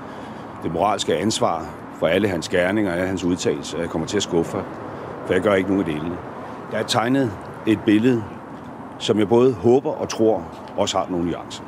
[0.63, 1.67] det moralske ansvar
[1.99, 3.79] for alle hans gerninger og alle hans udtalelser.
[3.79, 4.59] Jeg kommer til at skuffe,
[5.27, 6.17] for jeg gør ikke nogen af delene.
[6.71, 7.33] Der er tegnet
[7.67, 8.23] et billede,
[8.99, 10.45] som jeg både håber og tror
[10.77, 11.65] også har nogle nuancer.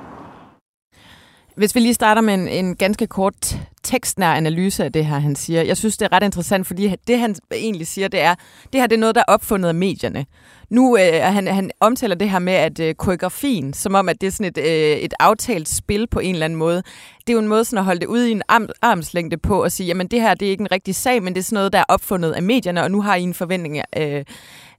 [1.58, 5.36] Hvis vi lige starter med en, en ganske kort tekstnær analyse af det her, han
[5.36, 5.62] siger.
[5.62, 8.34] Jeg synes, det er ret interessant, fordi det, han egentlig siger, det er,
[8.72, 10.26] det her det er noget, der er opfundet af medierne.
[10.70, 14.26] Nu øh, han, han omtaler det her med, at øh, koreografien, som om, at det
[14.26, 16.82] er sådan et, øh, et aftalt spil på en eller anden måde,
[17.26, 19.62] det er jo en måde sådan at holde det ude i en arm, armslængde på
[19.62, 21.56] og sige, jamen det her det er ikke en rigtig sag, men det er sådan
[21.56, 24.24] noget, der er opfundet af medierne, og nu har I en forventning øh,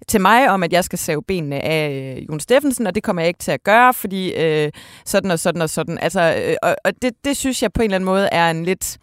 [0.09, 3.21] til mig om, at jeg skal save benene af øh, Jon Steffensen, og det kommer
[3.21, 4.71] jeg ikke til at gøre, fordi øh,
[5.05, 5.97] sådan og sådan og sådan.
[5.97, 8.65] Altså, øh, og og det, det synes jeg på en eller anden måde er en
[8.65, 8.97] lidt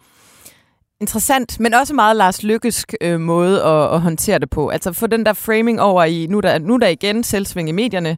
[1.01, 4.69] interessant, men også meget Lars Lykkesk øh, måde at, at håndtere det på.
[4.69, 8.17] Altså få den der framing over i, nu der, nu der igen selvsving i medierne,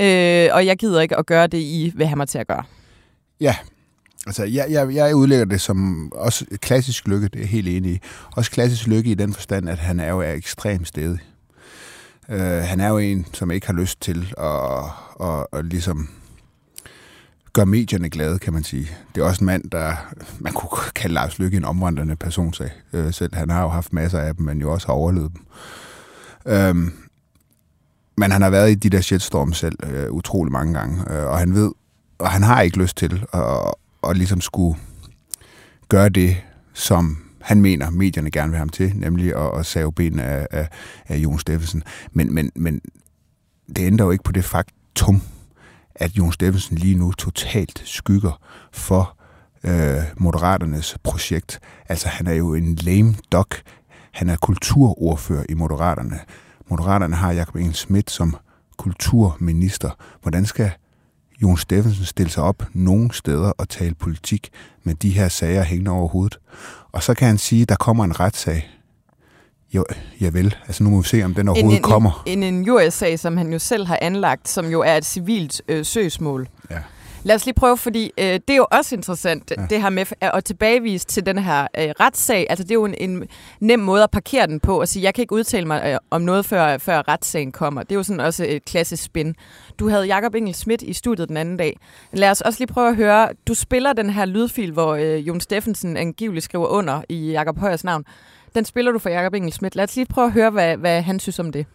[0.00, 2.62] øh, og jeg gider ikke at gøre det, I vil have mig til at gøre.
[3.40, 3.56] Ja,
[4.26, 7.92] altså jeg, jeg, jeg udlægger det som også klassisk lykke, det er jeg helt enig
[7.92, 7.98] i.
[8.36, 11.18] Også klassisk lykke i den forstand, at han er jo er ekstremt stedig.
[12.30, 16.08] Øh, han er jo en, som ikke har lyst til at, at, at ligesom
[17.52, 18.90] gør medierne glade, kan man sige.
[19.14, 22.70] Det er også en mand, der man kunne kalde Lars Lykke en omvandrende personsag.
[22.92, 25.46] Øh, selv han har jo haft masser af dem, men jo også har overlevet dem.
[26.52, 26.92] Øhm,
[28.16, 31.38] men han har været i de der shitstorm selv øh, utrolig mange gange, øh, og
[31.38, 31.72] han ved,
[32.18, 33.74] og han har ikke lyst til at,
[34.08, 34.78] at ligesom skulle
[35.88, 36.36] gøre det,
[36.74, 40.46] som han mener, medierne gerne vil have ham til, nemlig at, at save ben af,
[40.50, 40.68] af,
[41.08, 41.82] af Jon Steffensen.
[42.12, 42.80] Men, men, men
[43.68, 45.22] det ændrer jo ikke på det faktum,
[45.94, 48.40] at Jon Steffensen lige nu totalt skygger
[48.72, 49.16] for
[49.64, 51.60] øh, Moderaternes projekt.
[51.88, 53.62] Altså, han er jo en lame duck.
[54.12, 56.18] Han er kulturordfører i Moderaterne.
[56.70, 58.36] Moderaterne har Jacob Engel Schmidt som
[58.76, 59.90] kulturminister.
[60.22, 60.70] Hvordan skal
[61.42, 64.50] Jon Steffensen stille sig op nogen steder og tale politik
[64.82, 66.38] med de her sager hængende over hovedet?
[66.92, 68.70] Og så kan han sige, at der kommer en retssag.
[69.74, 69.84] Jo,
[70.20, 70.56] jeg vil.
[70.66, 72.22] Altså nu må vi se, om den overhovedet en, kommer.
[72.26, 75.84] En, en USA, som han jo selv har anlagt, som jo er et civilt øh,
[75.84, 76.48] søgsmål.
[76.70, 76.78] Ja.
[77.22, 79.66] Lad os lige prøve, fordi øh, det er jo også interessant, Ja.
[79.70, 82.46] det her med at tilbagevise til den her øh, retssag.
[82.50, 83.28] Altså det er jo en, en
[83.60, 86.22] nem måde at parkere den på og sige, jeg kan ikke udtale mig øh, om
[86.22, 87.82] noget, før, før retssagen kommer.
[87.82, 89.34] Det er jo sådan også et klassisk spin.
[89.78, 91.76] Du havde Jakob Engel Schmidt i studiet den anden dag.
[92.12, 95.40] Lad os også lige prøve at høre, du spiller den her lydfil, hvor øh, Jon
[95.40, 98.04] Steffensen angiveligt skriver under i Jakob Højers navn.
[98.54, 99.76] Den spiller du for Jakob Engel Schmidt.
[99.76, 101.66] Lad os lige prøve at høre, hvad, hvad han synes om det.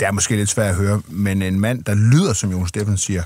[0.00, 2.96] Det er måske lidt svært at høre, men en mand, der lyder som Jon Steffensen,
[2.98, 3.22] siger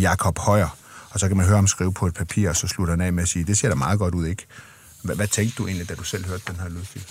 [0.00, 0.76] Jakob Højer.
[1.10, 3.12] Og så kan man høre ham skrive på et papir, og så slutter han af
[3.12, 4.46] med at sige, det ser da meget godt ud, ikke?
[5.02, 7.04] Hvad, hvad tænkte du egentlig, da du selv hørte den her lydfil?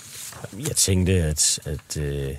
[0.68, 2.34] Jeg tænkte, at, at øh,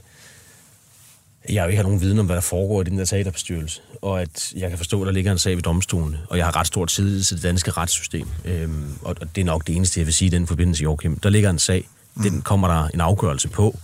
[1.50, 4.22] jeg jo ikke har nogen viden om, hvad der foregår i den der teaterbestyrelse, og
[4.22, 6.68] at jeg kan forstå, at der ligger en sag ved domstolene, og jeg har ret
[6.68, 8.28] stor tillid til det danske retssystem.
[8.46, 11.20] Øhm, og, og det er nok det eneste, jeg vil sige i den forbindelse, Joachim.
[11.20, 13.80] Der ligger en sag, den kommer der en afgørelse på,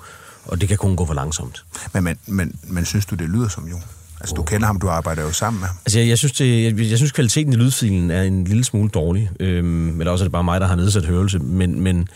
[0.46, 1.66] og det kan kun gå for langsomt.
[1.94, 3.84] Men, men, men, men synes du, det lyder som Jon?
[4.26, 5.78] Altså, du kender ham, du arbejder jo sammen med ham.
[5.86, 8.90] Altså, jeg, jeg, synes, det, jeg, jeg synes, kvaliteten i lydfilen er en lille smule
[8.90, 9.30] dårlig.
[9.40, 11.40] Øhm, eller også er det bare mig, der har nedsat hørelse.
[11.40, 12.08] Men, men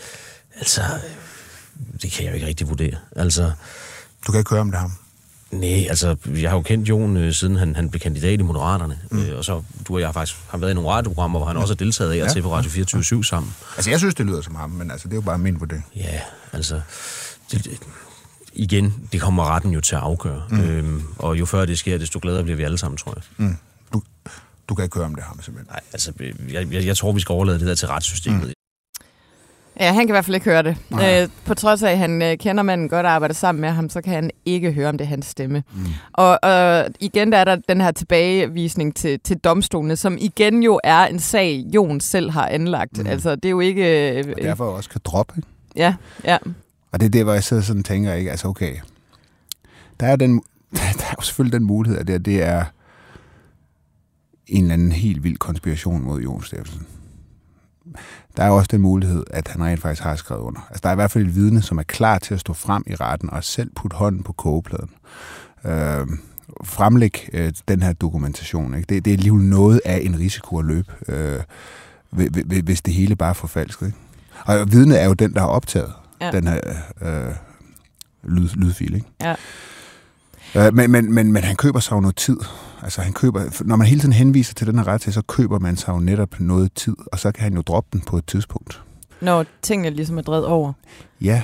[0.58, 0.80] altså,
[2.02, 2.94] det kan jeg jo ikke rigtig vurdere.
[3.16, 3.50] Altså,
[4.26, 4.92] Du kan ikke høre om det ham.
[5.50, 8.98] Nej, altså, jeg har jo kendt Jon, øh, siden han, han blev kandidat i Moderaterne.
[9.10, 9.18] Mm.
[9.22, 11.56] Øh, og så, du og jeg har faktisk har været i nogle radioprogrammer, hvor han
[11.56, 12.28] også har deltaget af Ja.
[12.28, 13.52] til på Radio 24 sammen.
[13.76, 15.86] Altså, jeg synes, det lyder som ham, men altså, det er jo bare min vurdering.
[15.96, 16.20] Ja,
[16.52, 16.80] altså...
[17.52, 17.78] Det, det,
[18.52, 20.42] igen, det kommer retten jo til at afgøre.
[20.50, 20.60] Mm.
[20.60, 23.22] Øhm, og jo før det sker, desto gladere bliver vi alle sammen, tror jeg.
[23.36, 23.56] Mm.
[23.92, 24.02] Du,
[24.68, 25.72] du kan ikke høre om det ham, simpelthen.
[25.72, 26.12] Nej, altså,
[26.52, 28.42] jeg, jeg, jeg tror, vi skal overlade det der til retssystemet.
[28.42, 28.52] Mm.
[29.80, 30.76] Ja, han kan i hvert fald ikke høre det.
[30.92, 33.90] Øh, på trods af, at han øh, kender manden godt og arbejder sammen med ham,
[33.90, 35.62] så kan han ikke høre, om det er hans stemme.
[35.72, 35.86] Mm.
[36.12, 40.80] Og, og igen der er der den her tilbagevisning til, til domstolene, som igen jo
[40.84, 42.98] er en sag, Jon selv har anlagt.
[42.98, 43.06] Mm.
[43.06, 44.12] Altså, det er jo ikke...
[44.18, 45.48] Øh, Og derfor også kan droppe, ikke?
[45.76, 46.38] Ja, ja.
[46.92, 48.30] Og det er det, hvor jeg sidder sådan og tænker, ikke?
[48.30, 48.76] Altså, okay.
[50.00, 52.64] Der er, den, der er jo selvfølgelig den mulighed, at det, det er
[54.46, 56.86] en eller anden helt vild konspiration mod Jon Steffensen.
[58.36, 60.60] Der er også den mulighed, at han rent faktisk har skrevet under.
[60.68, 62.84] Altså, der er i hvert fald et vidne, som er klar til at stå frem
[62.86, 64.90] i retten og selv putte hånden på kogepladen.
[65.64, 66.06] Øh,
[66.64, 68.74] fremlæg øh, den her dokumentation.
[68.74, 68.94] Ikke?
[68.94, 71.40] Det, det er alligevel noget af en risiko at løbe, øh,
[72.64, 73.86] hvis det hele bare er forfalsket.
[73.86, 73.98] Ikke?
[74.44, 76.30] Og vidnet er jo den, der har optaget Ja.
[76.30, 76.60] den her
[77.02, 77.34] øh,
[78.22, 78.94] lyd, lydfil.
[78.94, 79.06] Ikke?
[79.22, 79.34] Ja.
[80.56, 82.36] Øh, men, men, men, men han køber sig jo noget tid.
[82.82, 85.58] Altså han køber, når man hele tiden henviser til den her ret til, så køber
[85.58, 88.26] man sig jo netop noget tid, og så kan han jo droppe den på et
[88.26, 88.82] tidspunkt.
[89.20, 90.72] Når tingene ligesom er drevet over.
[91.20, 91.42] Ja,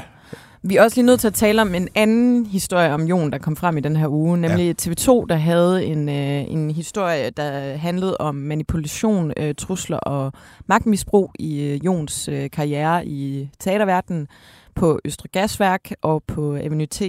[0.63, 3.39] Vi er også lige nødt til at tale om en anden historie om Jon, der
[3.39, 4.93] kom frem i den her uge, nemlig ja.
[4.93, 10.33] TV2, der havde en, øh, en historie, der handlede om manipulation, øh, trusler og
[10.67, 14.29] magtmisbrug i øh, Jons øh, karriere i teaterverdenen
[14.77, 17.03] på Østre Gasværk og på Avenue T.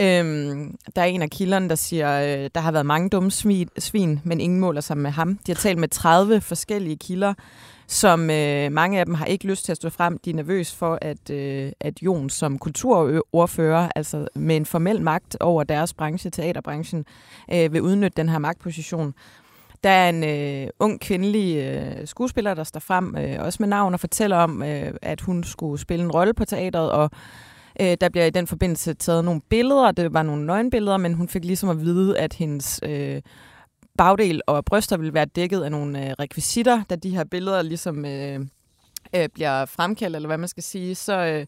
[0.00, 3.68] Øhm, der er en af kilderne, der siger, øh, der har været mange dumme svin,
[3.78, 5.38] svin, men ingen måler sig med ham.
[5.46, 7.34] De har talt med 30 forskellige kilder,
[7.86, 10.18] som øh, mange af dem har ikke lyst til at stå frem.
[10.18, 15.36] De er nervøs for, at, øh, at Jon som kulturordfører, altså med en formel magt
[15.40, 17.04] over deres branche, teaterbranchen,
[17.52, 19.14] øh, vil udnytte den her magtposition.
[19.84, 23.94] Der er en øh, ung kvindelig øh, skuespiller, der står frem, øh, også med navn,
[23.94, 27.10] og fortæller om, øh, at hun skulle spille en rolle på teatret, og
[27.80, 29.92] øh, der bliver i den forbindelse taget nogle billeder.
[29.92, 33.22] Det var nogle nøgenbilleder, men hun fik ligesom at vide, at hendes øh,
[33.98, 38.04] bagdel og bryster ville være dækket af nogle øh, rekvisitter, da de her billeder ligesom
[38.04, 38.40] øh,
[39.16, 41.16] øh, bliver fremkaldt, eller hvad man skal sige, så...
[41.16, 41.46] Øh,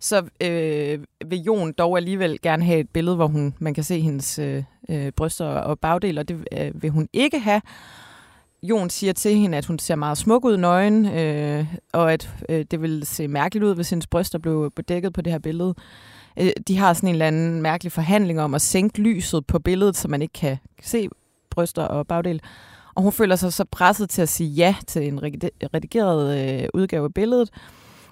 [0.00, 4.00] så øh, vil Jon dog alligevel gerne have et billede, hvor hun, man kan se
[4.00, 7.60] hendes øh, øh, bryster og bagdel, og det øh, vil hun ikke have.
[8.62, 12.64] Jon siger til hende, at hun ser meget smuk ud nøgen, øh, og at øh,
[12.70, 15.74] det vil se mærkeligt ud, hvis hendes bryster blev bedækket på det her billede.
[16.40, 19.96] Øh, de har sådan en eller anden mærkelig forhandling om at sænke lyset på billedet,
[19.96, 21.08] så man ikke kan se
[21.50, 22.40] bryster og bagdel.
[22.94, 25.22] Og hun føler sig så presset til at sige ja til en
[25.74, 27.50] redigeret øh, udgave af billedet,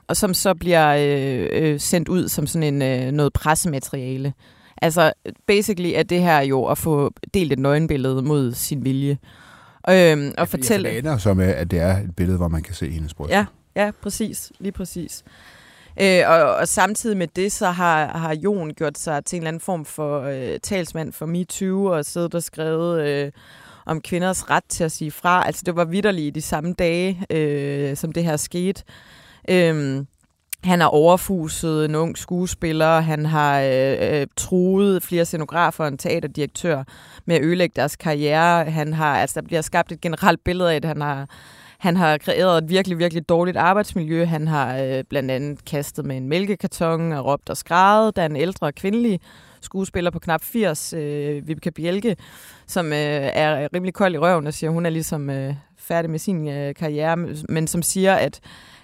[0.09, 4.33] og som så bliver øh, øh, sendt ud som sådan en øh, noget pressemateriale.
[4.83, 5.13] Altså,
[5.47, 9.19] basically er det her jo at få delt et nøgenbillede mod sin vilje.
[9.91, 10.89] Øhm, og fortælle...
[10.89, 13.31] Det ender så med, at det er et billede, hvor man kan se hendes bryst.
[13.31, 13.45] Ja,
[13.77, 14.53] ja, præcis.
[14.59, 15.25] Lige præcis.
[16.01, 19.49] Øh, og, og samtidig med det, så har, har Jon gjort sig til en eller
[19.49, 23.33] anden form for øh, talsmand for MeToo og siddet og skrevet øh,
[23.87, 25.47] om kvinders ret til at sige fra.
[25.47, 28.83] Altså det var vidderligt i de samme dage, øh, som det her skete.
[29.49, 30.07] Øhm,
[30.65, 35.99] han har overfuset en ung skuespiller, han har øh, øh, truet flere scenografer og en
[35.99, 36.85] teaterdirektør
[37.25, 38.65] med at ødelægge deres karriere.
[38.65, 41.29] Han har, altså, der bliver skabt et generelt billede af, at han har,
[41.79, 44.25] han har kreeret et virkelig, virkelig dårligt arbejdsmiljø.
[44.25, 48.17] Han har øh, blandt andet kastet med en mælkekarton og råbt og skrevet.
[48.17, 49.21] da en ældre kvindelig
[49.61, 52.17] skuespiller på knap 80, øh, Vibeke Bjelke,
[52.67, 56.11] som øh, er rimelig kold i røven og siger, at hun er ligesom øh, færdig
[56.11, 57.17] med sin øh, karriere,
[57.49, 58.41] men som siger, at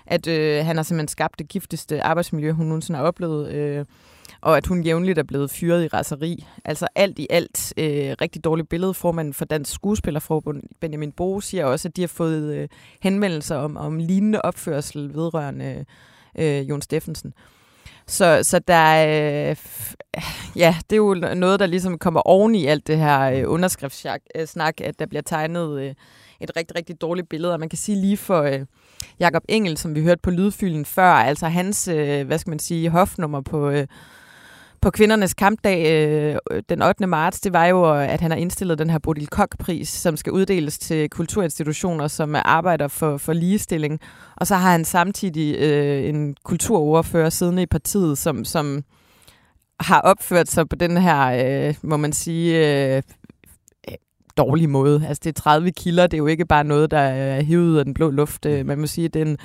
[0.06, 3.84] at øh, han har simpelthen skabt det giftigste arbejdsmiljø, hun nogensinde har oplevet, øh,
[4.40, 6.46] og at hun jævnligt er blevet fyret i raseri.
[6.64, 8.94] Altså alt i alt øh, rigtig dårligt billede.
[8.94, 12.68] Formanden for Dansk Skuespillerforbund, Benjamin Bo, siger også, at de har fået øh,
[13.00, 15.84] henvendelser om, om lignende opførsel vedrørende
[16.38, 17.34] øh, Jon Steffensen.
[18.06, 19.06] Så, så der
[19.50, 19.56] øh,
[20.56, 24.80] ja, det er jo noget, der ligesom kommer oven i alt det her øh, underskriftssnak,
[24.80, 25.94] øh, at der bliver tegnet øh,
[26.40, 27.52] et rigtig, rigtig dårligt billede.
[27.52, 28.60] Og man kan sige lige for øh,
[29.20, 32.90] Jakob Engel, som vi hørte på lydfylden før, altså hans, øh, hvad skal man sige,
[32.90, 33.70] hofnummer på...
[33.70, 33.86] Øh,
[34.82, 37.06] på kvindernes kampdag øh, den 8.
[37.06, 40.78] marts, det var jo, at han har indstillet den her Bodil Koch-pris, som skal uddeles
[40.78, 44.00] til kulturinstitutioner, som arbejder for, for ligestilling.
[44.36, 48.84] Og så har han samtidig øh, en kulturordfører siddende i partiet, som, som
[49.80, 53.02] har opført sig på den her, øh, må man sige, øh,
[54.36, 55.06] dårlig måde.
[55.08, 57.76] Altså det er 30 kilder, det er jo ikke bare noget, der er hivet ud
[57.76, 58.46] af den blå luft.
[58.46, 59.38] Øh, man må sige, det er en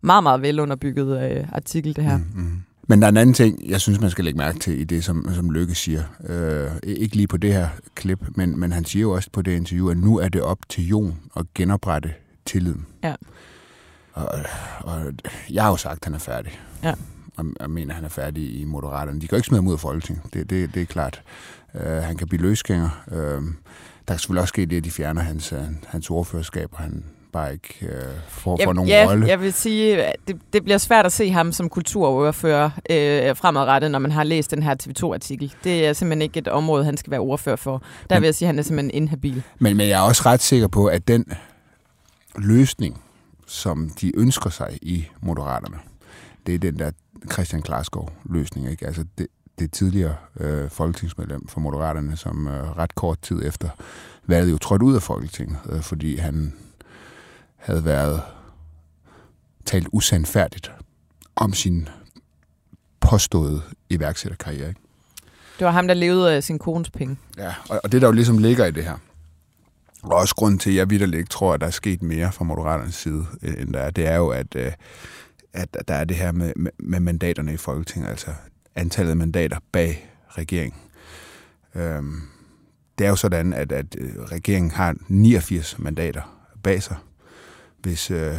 [0.00, 2.16] meget, meget velunderbygget øh, artikel, det her.
[2.16, 2.62] Mm-hmm.
[2.88, 5.04] Men der er en anden ting, jeg synes, man skal lægge mærke til i det,
[5.04, 6.02] som, som Lykke siger.
[6.28, 9.56] Øh, ikke lige på det her klip, men, men han siger jo også på det
[9.56, 12.12] interview, at nu er det op til Jon at genoprette
[12.46, 12.86] tilliden.
[13.02, 13.14] Ja.
[14.12, 14.28] Og,
[14.80, 15.12] og
[15.50, 16.60] jeg har jo sagt, at han er færdig.
[16.82, 16.94] Ja.
[17.36, 19.20] Og jeg mener, at han er færdig i Moderaterne.
[19.20, 20.24] De kan jo ikke smide ham ud af Folketinget.
[20.34, 21.22] Det, det, det er klart.
[21.74, 23.04] Uh, han kan blive løsgænger.
[23.06, 23.44] Uh,
[24.08, 27.04] der kan selvfølgelig også ske det, at de fjerner hans, øh, hans ordførerskab, og han
[27.34, 29.26] bare ikke øh, får, ja, får nogen ja, rolle.
[29.26, 33.98] Jeg vil sige, det, det bliver svært at se ham som kulturordfører øh, fremadrettet, når
[33.98, 35.54] man har læst den her TV2-artikel.
[35.64, 37.82] Det er simpelthen ikke et område, han skal være ordfører for.
[38.10, 39.42] Der men, vil jeg sige, at han er simpelthen inhabil.
[39.58, 41.24] Men, men jeg er også ret sikker på, at den
[42.38, 43.00] løsning,
[43.46, 45.78] som de ønsker sig i Moderaterne,
[46.46, 46.90] det er den der
[47.32, 48.70] Christian Klarskov-løsning.
[48.70, 48.86] Ikke?
[48.86, 49.26] Altså det,
[49.58, 53.68] det tidligere øh, folketingsmedlem for Moderaterne, som øh, ret kort tid efter
[54.26, 56.54] valget jo trådte ud af Folketinget, øh, fordi han
[57.56, 58.22] havde været
[59.64, 60.72] talt usandfærdigt
[61.36, 61.88] om sin
[63.00, 64.68] påståede iværksætterkarriere.
[64.68, 64.80] Ikke?
[65.58, 67.18] Det var ham, der levede af sin kones penge.
[67.38, 68.96] Ja, og, og det der jo ligesom ligger i det her,
[70.02, 72.44] og også grund til, at jeg vidderligt ikke tror, at der er sket mere fra
[72.44, 74.72] Moderaternes side, end der er, det er jo, at, øh,
[75.52, 78.10] at der er det her med, med, med mandaterne i Folketinget.
[78.10, 78.30] Altså,
[78.74, 80.80] antallet mandater bag regeringen.
[81.74, 82.20] Øhm,
[82.98, 86.96] det er jo sådan, at, at øh, regeringen har 89 mandater bag sig.
[87.78, 88.34] Hvis øh,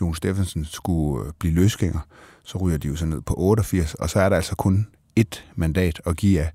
[0.00, 2.00] Jon Steffensen skulle øh, blive løsgænger,
[2.44, 5.44] så ryger de jo så ned på 88, og så er der altså kun et
[5.56, 6.52] mandat at give af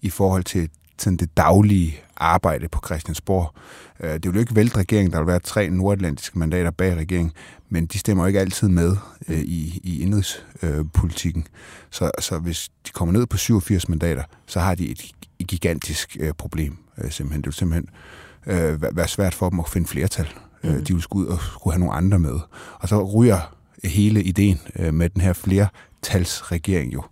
[0.00, 3.54] i forhold til sådan det daglige arbejde på Christiansborg.
[4.00, 7.32] Øh, det vil jo ikke vælte regeringen, der vil være tre nordatlantiske mandater bag regeringen,
[7.68, 8.96] men de stemmer jo ikke altid med
[9.28, 11.46] øh, i, i indrigspolitikken.
[11.90, 15.12] Så, så hvis de kommer ned på 87 mandater, så har de et,
[15.48, 16.76] gigantisk øh, problem
[17.10, 17.42] simpelthen.
[17.42, 17.88] Det vil simpelthen
[18.96, 20.28] være svært for dem at finde flertal
[20.66, 20.84] Mm.
[20.84, 22.38] De ville skulle ud og skulle have nogle andre med.
[22.78, 24.60] Og så ryger hele ideen
[24.92, 27.02] med den her flertalsregering jo.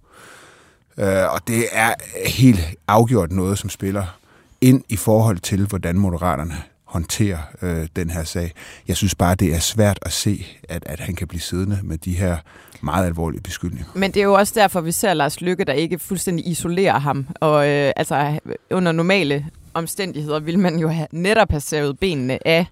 [0.99, 1.95] Øh, og det er
[2.27, 4.19] helt afgjort noget, som spiller
[4.61, 6.55] ind i forhold til, hvordan moderaterne
[6.85, 8.53] håndterer øh, den her sag.
[8.89, 11.99] Jeg synes bare, det er svært at se, at, at han kan blive siddende med
[11.99, 12.37] de her
[12.81, 13.91] meget alvorlige beskyldninger.
[13.95, 17.27] Men det er jo også derfor, vi ser Lars Lykke, der ikke fuldstændig isolerer ham.
[17.41, 18.39] Og øh, altså,
[18.71, 22.67] under normale omstændigheder vil man jo have, netop have savet benene af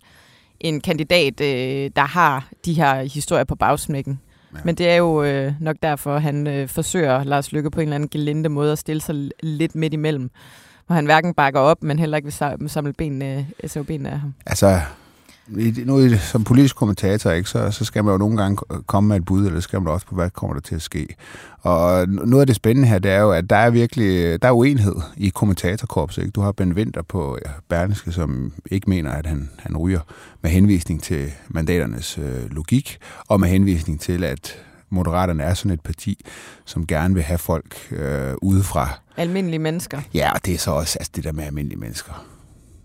[0.60, 4.20] en kandidat, øh, der har de her historier på bagsmækken.
[4.54, 4.58] Ja.
[4.64, 7.94] Men det er jo øh, nok derfor, han øh, forsøger, Lars Lykke, på en eller
[7.94, 10.30] anden gelinde måde at stille sig lidt midt imellem.
[10.86, 12.26] Hvor han hverken bakker op, men heller ikke
[12.60, 14.34] vil samle benene, øh, benene af ham.
[14.46, 14.80] Altså,
[15.84, 19.24] nu som politisk kommentator, ikke, så, så skal man jo nogle gange komme med et
[19.24, 21.16] bud, eller skal man også på, hvad kommer der til at ske.
[21.60, 24.52] Og noget af det spændende her, det er jo, at der er virkelig der er
[24.52, 26.22] uenighed i kommentatorkorpset.
[26.22, 26.32] Ikke?
[26.32, 30.00] Du har Ben Winter på Berlingske, som ikke mener, at han, han ryger
[30.42, 34.56] med henvisning til mandaternes øh, logik, og med henvisning til, at
[34.92, 36.24] Moderaterne er sådan et parti,
[36.64, 38.88] som gerne vil have folk øh, udefra.
[39.16, 40.00] Almindelige mennesker.
[40.14, 42.26] Ja, og det er så også altså det der med almindelige mennesker.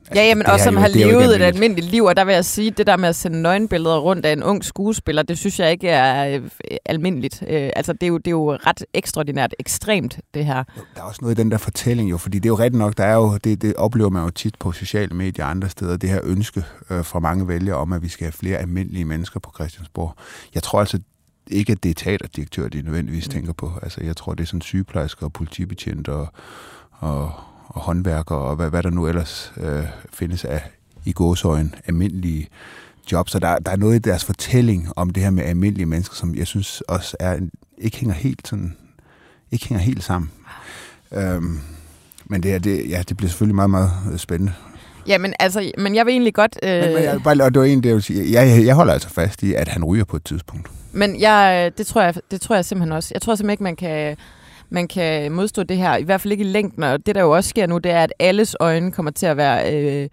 [0.08, 2.72] Altså, ja, jamen, og som har levet et almindeligt liv, og der vil jeg sige,
[2.72, 5.88] det der med at sende nøgenbilleder rundt af en ung skuespiller, det synes jeg ikke
[5.90, 6.50] er øh,
[6.86, 7.44] almindeligt.
[7.48, 10.64] Øh, altså, det er, jo, det er jo ret ekstraordinært ekstremt, det her.
[10.96, 12.98] Der er også noget i den der fortælling jo, fordi det er jo rigtigt nok,
[12.98, 15.98] der er jo, det, det oplever man jo tit på sociale medier og andre steder,
[15.98, 19.40] det her ønske øh, fra mange vælgere om, at vi skal have flere almindelige mennesker
[19.40, 20.14] på Christiansborg.
[20.56, 21.00] Jeg tror altså,
[21.52, 23.32] ikke, at det er teaterdirektør, de nødvendigvis mm.
[23.32, 23.72] tænker på.
[23.82, 26.28] Altså, jeg tror, det er sådan sygeplejersker og politibetjente og,
[26.92, 27.32] og,
[27.68, 30.62] og håndværkere og hvad, hvad der nu ellers øh, findes af
[31.06, 32.48] i gåsøjen almindelige
[33.12, 33.32] jobs.
[33.32, 36.36] Så der, der er noget i deres fortælling om det her med almindelige mennesker, som
[36.36, 37.40] jeg synes også er,
[37.78, 38.76] ikke hænger helt sådan,
[39.52, 40.32] ikke hænger helt sammen.
[41.12, 41.60] Øhm,
[42.26, 44.54] men det, er, det, ja, det bliver selvfølgelig meget, meget øh, spændende.
[45.08, 46.60] Ja, men, altså, men jeg vil egentlig godt...
[46.64, 46.82] Øh...
[46.82, 49.10] Men, men jeg, bare, og det var en, det jeg, sige, jeg, jeg holder altså
[49.10, 50.72] fast i, at han ryger på et tidspunkt.
[50.92, 53.12] Men jeg, det, tror jeg, det tror jeg simpelthen også.
[53.14, 54.18] Jeg tror simpelthen ikke, man kan
[54.70, 56.84] man kan modstå det her, i hvert fald ikke i længden.
[56.84, 59.38] Og det, der jo også sker nu, det er, at alles øjne kommer til at
[59.38, 60.10] være øh,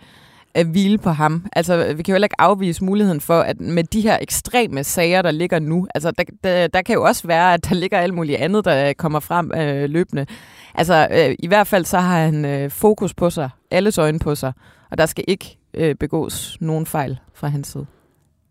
[0.54, 1.46] at hvile på ham.
[1.52, 5.22] Altså, vi kan jo heller ikke afvise muligheden for, at med de her ekstreme sager,
[5.22, 8.14] der ligger nu, altså, der, der, der kan jo også være, at der ligger alt
[8.14, 10.26] muligt andet, der kommer frem øh, løbende.
[10.74, 14.34] Altså, øh, i hvert fald så har han øh, fokus på sig, alles øjne på
[14.34, 14.52] sig,
[14.90, 17.86] og der skal ikke øh, begås nogen fejl fra hans side.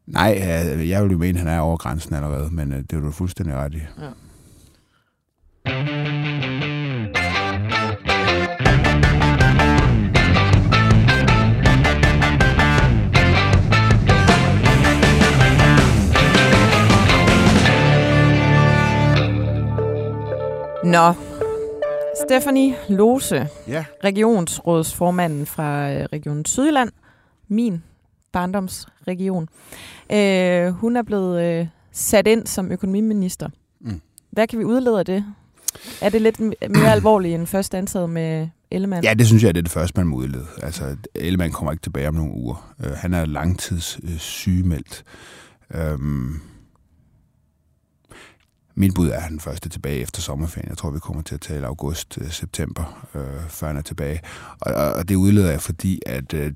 [0.07, 0.37] Nej,
[0.89, 3.11] jeg vil jo mene, at han er over grænsen allerede, men øh, det er du
[3.11, 3.81] fuldstændig ret i.
[4.01, 4.07] Ja.
[5.65, 5.69] Nå,
[22.25, 23.85] Stephanie Lose, ja.
[24.03, 26.89] regionsrådsformanden fra øh, Region Sydland,
[27.47, 27.83] min
[28.31, 29.49] barndomsregion.
[30.11, 33.49] Øh, hun er blevet øh, sat ind som økonomiminister.
[33.81, 34.01] Mm.
[34.31, 35.25] Hvad kan vi udlede af det?
[36.01, 39.03] Er det lidt mere alvorligt end først ansat med Ellemann?
[39.03, 40.45] Ja, det synes jeg, det er det første, man må udlede.
[40.63, 42.75] Altså, Ellemann kommer ikke tilbage om nogle uger.
[42.85, 45.03] Øh, han er langtids øh, sygemeldt.
[45.73, 46.41] Øhm,
[48.75, 50.69] min bud er, at han først er tilbage efter sommerferien.
[50.69, 54.21] Jeg tror, vi kommer til at tale august-september, øh, øh, før han er tilbage.
[54.59, 56.51] Og, og det udleder jeg, fordi at øh,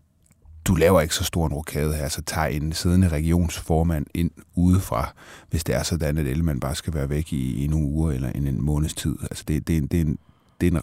[0.67, 5.13] du laver ikke så stor en rokade her, så tager en siddende regionsformand ind udefra,
[5.49, 8.29] hvis det er sådan, at Ellemann bare skal være væk i, i nogle uger eller
[8.29, 9.15] en, en måneds tid.
[9.21, 10.17] Altså det, det, det, er en,
[10.61, 10.79] det, er en,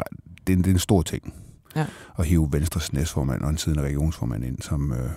[0.47, 1.35] det, er en, det er en stor ting
[1.77, 1.87] ja.
[2.19, 5.11] at hive Venstres næstformand og en siddende regionsformand ind som, øh,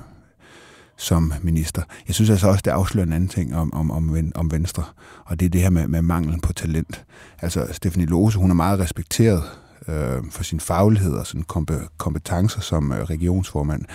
[0.97, 1.81] som minister.
[2.07, 4.83] Jeg synes altså også, det afslører en anden ting om, om, om, om Venstre,
[5.25, 7.05] og det er det her med, med manglen på talent.
[7.41, 9.43] Altså, Stephanie Lose, hun er meget respekteret
[9.87, 11.43] øh, for sin faglighed og sin
[11.97, 13.85] kompetencer som øh, regionsformand.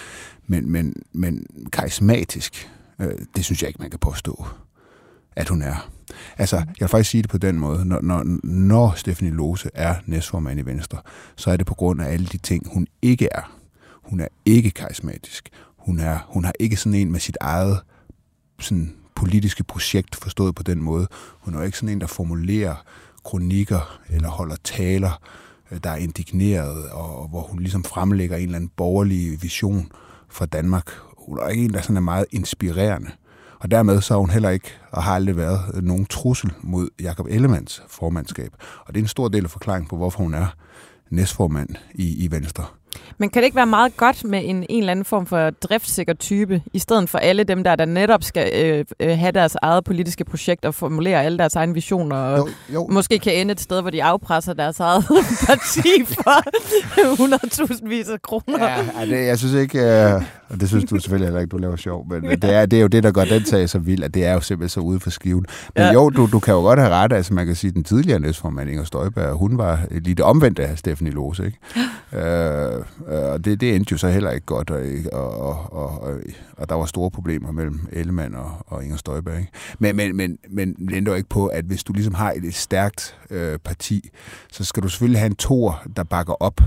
[0.52, 4.46] Men, men, men karismatisk, øh, det synes jeg ikke, man kan påstå,
[5.36, 5.90] at hun er.
[6.38, 7.84] Altså, jeg vil faktisk sige det på den måde.
[7.84, 10.98] Når, når, når Stephanie Lose er næstformand i Venstre,
[11.36, 13.58] så er det på grund af alle de ting, hun ikke er.
[14.02, 15.48] Hun er ikke karismatisk.
[15.76, 17.80] Hun, er, hun har ikke sådan en med sit eget
[18.60, 21.06] sådan, politiske projekt forstået på den måde.
[21.40, 22.84] Hun er ikke sådan en, der formulerer
[23.24, 25.20] kronikker eller holder taler
[25.72, 29.92] Øh, der er indigneret, og hvor hun ligesom fremlægger en eller anden borgerlig vision
[30.32, 30.90] for Danmark.
[31.18, 33.10] Hun er ikke en, der sådan er meget inspirerende.
[33.58, 36.88] Og dermed så har hun heller ikke, og har aldrig været, øh, nogen trussel mod
[37.00, 38.52] Jakob Ellemands formandskab.
[38.86, 40.46] Og det er en stor del af forklaringen på, hvorfor hun er
[41.10, 42.64] næstformand i, i Venstre.
[43.18, 46.14] Men kan det ikke være meget godt med en, en eller anden form for driftssikker
[46.14, 49.84] type, i stedet for alle dem, der, der netop skal øh, øh, have deres eget
[49.84, 52.86] politiske projekt og formulere alle deres egne visioner, og Jo, jo.
[52.90, 55.04] måske kan ende et sted, hvor de afpresser deres eget
[55.46, 56.42] parti for
[57.74, 58.68] 100.000 vis af kroner.
[59.00, 61.76] Ja, det, jeg synes ikke, øh, og det synes du selvfølgelig heller ikke, du laver
[61.76, 64.14] sjov, men, det, er, det er jo det, der gør den sag så vild, at
[64.14, 65.44] det er jo simpelthen så ude for skiven.
[65.76, 65.92] Men Ja.
[65.92, 68.20] jo, du, du kan jo godt have ret, altså man kan sige, at den tidligere
[68.20, 71.58] næstformand Inger Støjberg, hun var lige det omvendte af Stephanie Lose, ikke?
[72.26, 76.02] øh, Øh, og det, det endte jo så heller ikke godt, og, og, og, og,
[76.02, 76.20] og,
[76.56, 79.52] og der var store problemer mellem Ellemann og, og Inger Støjberg, ikke?
[79.78, 82.44] Men, men, men, men det ændrer jo ikke på, at hvis du ligesom har et,
[82.44, 84.10] et stærkt øh, parti,
[84.52, 86.60] så skal du selvfølgelig have en tor, der bakker op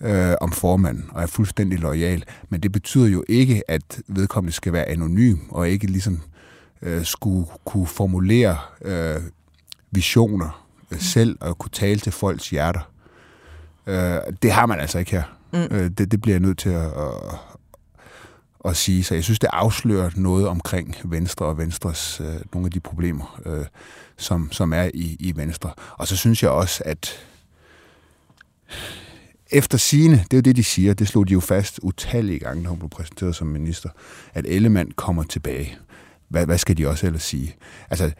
[0.00, 2.24] øh, om formanden og er fuldstændig lojal.
[2.48, 6.20] Men det betyder jo ikke, at vedkommende skal være anonym og ikke ligesom
[6.82, 9.20] øh, skulle kunne formulere øh,
[9.90, 12.90] visioner øh, selv og kunne tale til folks hjerter.
[13.86, 15.22] Øh, det har man altså ikke her.
[15.52, 15.76] Mm.
[15.76, 17.38] Øh, det, det bliver jeg nødt til at, at,
[18.64, 19.04] at sige.
[19.04, 23.40] Så jeg synes, det afslører noget omkring Venstre og Venstres øh, nogle af de problemer,
[23.46, 23.64] øh,
[24.16, 25.70] som, som er i, i Venstre.
[25.92, 27.26] Og så synes jeg også, at
[29.50, 32.62] efter sine, det er jo det, de siger, det slog de jo fast utallige gange,
[32.62, 33.88] da hun blev præsenteret som minister,
[34.34, 35.78] at Ellemann kommer tilbage.
[36.28, 37.56] Hvad, hvad skal de også ellers sige?
[37.90, 38.12] Altså,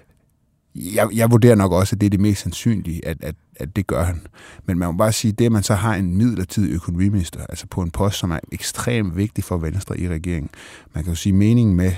[0.77, 3.87] jeg, jeg vurderer nok også, at det er det mest sandsynlige, at, at, at det
[3.87, 4.21] gør han.
[4.67, 7.83] Men man må bare sige, det at man så har en midlertidig økonomiminister, altså på
[7.83, 10.51] en post, som er ekstremt vigtig for Venstre i regeringen.
[10.95, 11.93] Man kan jo sige, meningen med,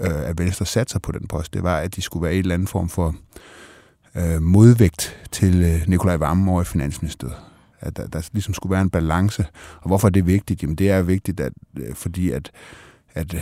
[0.00, 2.38] øh, at Venstre satte sig på den post, det var, at de skulle være i
[2.38, 3.14] en eller anden form for
[4.16, 7.36] øh, modvægt til øh, Nikolaj Vammen over i Finansministeriet.
[7.80, 9.46] At der, der ligesom skulle være en balance.
[9.80, 10.62] Og hvorfor er det vigtigt?
[10.62, 12.50] Jamen det er vigtigt, at, øh, fordi at,
[13.14, 13.40] at øh,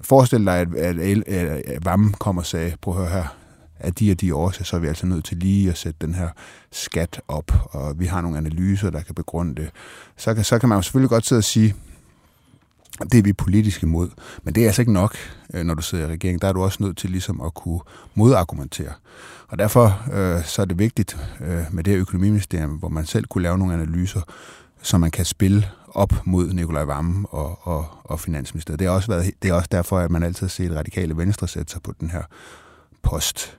[0.00, 3.39] forestil dig, at, at, at, at, Vam Vammen kom og sagde, prøv at høre her,
[3.80, 6.14] af de og de årsager, så er vi altså nødt til lige at sætte den
[6.14, 6.28] her
[6.72, 9.70] skat op, og vi har nogle analyser, der kan begrunde det.
[10.16, 11.74] Så kan, så kan man jo selvfølgelig godt sidde og sige,
[13.12, 14.08] det er vi politisk imod,
[14.42, 15.16] men det er altså ikke nok,
[15.54, 16.40] øh, når du sidder i regeringen.
[16.40, 17.80] Der er du også nødt til ligesom at kunne
[18.14, 18.92] modargumentere.
[19.48, 23.24] Og derfor øh, så er det vigtigt øh, med det her økonomiministerium, hvor man selv
[23.24, 24.20] kunne lave nogle analyser,
[24.82, 28.78] som man kan spille op mod Nikolaj Vammen og, og, og Finansministeriet.
[28.78, 31.48] Det er, også været, det er også derfor, at man altid har set radikale venstre
[31.48, 32.22] sætte sig på den her
[33.02, 33.58] post.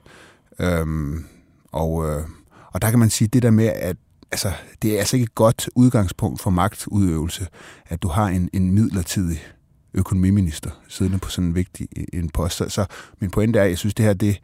[0.58, 1.24] Øhm,
[1.72, 2.22] og, øh,
[2.72, 3.96] og der kan man sige det der med, at
[4.32, 7.46] altså, det er altså ikke et godt udgangspunkt for magtudøvelse,
[7.86, 9.42] at du har en, en midlertidig
[9.94, 12.56] økonomiminister siddende på sådan en vigtig en post.
[12.56, 12.86] Så, så
[13.20, 14.40] min pointe er, at jeg synes, det her, det,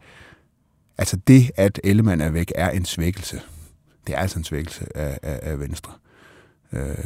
[0.97, 3.41] altså det, at Ellemann er væk, er en svækkelse.
[4.07, 5.93] Det er altså en svækkelse af, af, af Venstre.
[6.73, 7.05] Øh,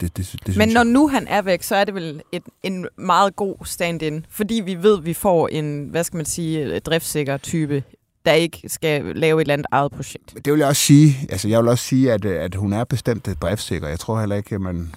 [0.00, 0.92] det, det, det, Men når jeg.
[0.92, 4.74] nu han er væk, så er det vel et, en meget god stand-in, fordi vi
[4.74, 7.82] ved, at vi får en, hvad skal man sige, driftsikker type,
[8.24, 10.34] der ikke skal lave et eller andet eget projekt.
[10.44, 11.16] Det vil jeg også sige.
[11.30, 13.88] Altså, jeg vil også sige, at, at hun er bestemt driftsikker.
[13.88, 14.94] Jeg tror heller ikke, at man...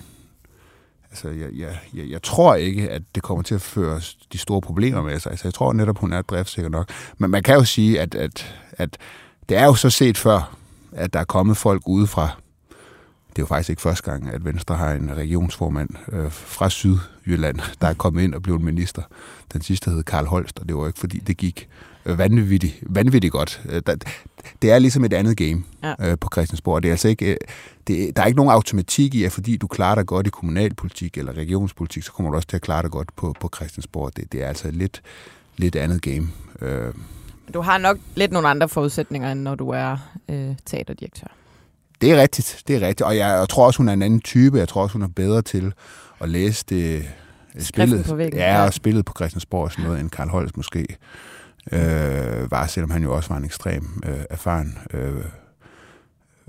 [1.09, 4.01] Altså, jeg, jeg, jeg, jeg tror ikke, at det kommer til at føre
[4.33, 5.31] de store problemer med sig.
[5.31, 6.89] Altså, jeg tror netop, hun er driftsikker nok.
[7.17, 8.97] Men man kan jo sige, at, at, at
[9.49, 10.57] det er jo så set før,
[10.91, 12.29] at der er kommet folk udefra.
[13.35, 17.59] Det er jo faktisk ikke første gang, at Venstre har en regionsformand øh, fra Sydjylland,
[17.81, 19.01] der er kommet ind og blevet minister.
[19.53, 21.67] Den sidste hed Karl Holst, og det var ikke fordi, det gik
[22.05, 23.61] øh, vanvittigt, vanvittigt godt.
[23.69, 23.81] Øh,
[24.61, 26.11] det er ligesom et andet game Ja.
[26.11, 26.83] øh, på Christiansborg.
[26.83, 27.37] Det er altså ikke, øh,
[27.87, 31.17] det, der er ikke nogen automatik i, at fordi du klarer dig godt i kommunalpolitik
[31.17, 34.15] eller regionspolitik, så kommer du også til at klare dig godt på, på Christiansborg.
[34.15, 35.01] Det, det er altså et lidt,
[35.57, 36.27] lidt andet game.
[36.61, 36.93] Øh,
[37.53, 39.97] Du har nok lidt nogle andre forudsætninger, end når du er
[40.29, 41.27] øh, teaterdirektør.
[42.03, 43.01] Det er rigtigt, det er rigtigt.
[43.01, 44.57] Og jeg, jeg tror også, hun er en anden type.
[44.57, 45.73] Jeg tror også, hun er bedre til
[46.19, 47.09] at læse det
[47.59, 48.05] spillet.
[48.05, 48.65] på væggen, ja, ja.
[48.65, 50.85] og spillet på Christiansborg og sådan noget, end Karl Holst måske
[51.71, 55.25] øh, var, selvom han jo også var en ekstrem øh, erfaren øh,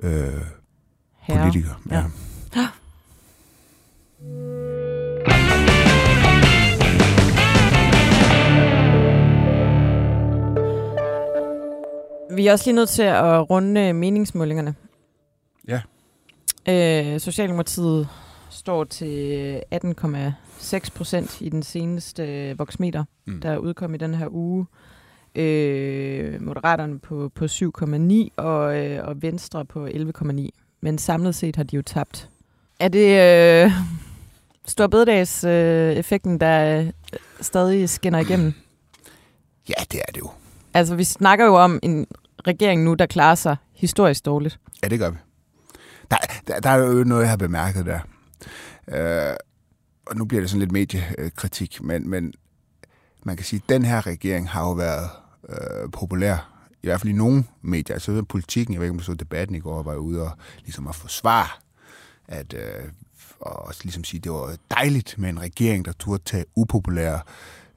[0.03, 0.33] øh,
[1.29, 1.81] politiker.
[1.91, 2.05] Ja.
[12.37, 14.75] Vi er også lige nødt til at runde meningsmålingerne.
[15.69, 15.81] Ja.
[16.69, 18.09] Øh, Socialdemokratiet
[18.51, 23.41] står til 18,6 procent i den seneste voksmeter, Mm.
[23.41, 24.67] der udkom i den her uge.
[25.35, 30.49] Øh, Moderaterne på, på 7,9 og, øh, og Venstre på 11,9.
[30.81, 32.29] Men samlet set har de jo tabt.
[32.81, 33.21] Er det
[33.67, 33.71] øh,
[34.67, 36.91] stor bededags øh, effekten, der øh,
[37.41, 38.53] stadig skinner igennem?
[39.69, 40.31] ja, det er det jo.
[40.75, 42.07] Altså, vi snakker jo om en
[42.47, 44.59] regering nu, der klarer sig historisk dårligt.
[44.83, 45.17] Ja, det gør vi.
[46.11, 48.01] Der, der, der er jo noget, jeg har bemærket der.
[48.89, 49.37] Øh,
[50.07, 52.35] og nu bliver det sådan lidt mediekritik, men, men
[53.23, 55.11] man kan sige, at den her regering har jo været
[55.49, 57.95] øh, populær, i hvert fald i nogle medier.
[57.95, 60.31] Altså politikken, jeg ved ikke, om du så debatten i går, var ude og
[60.61, 61.49] ligesom at forsvare,
[62.29, 62.89] at øh,
[63.41, 67.21] og også ligesom sige, det var dejligt med en regering, der turde tage upopulære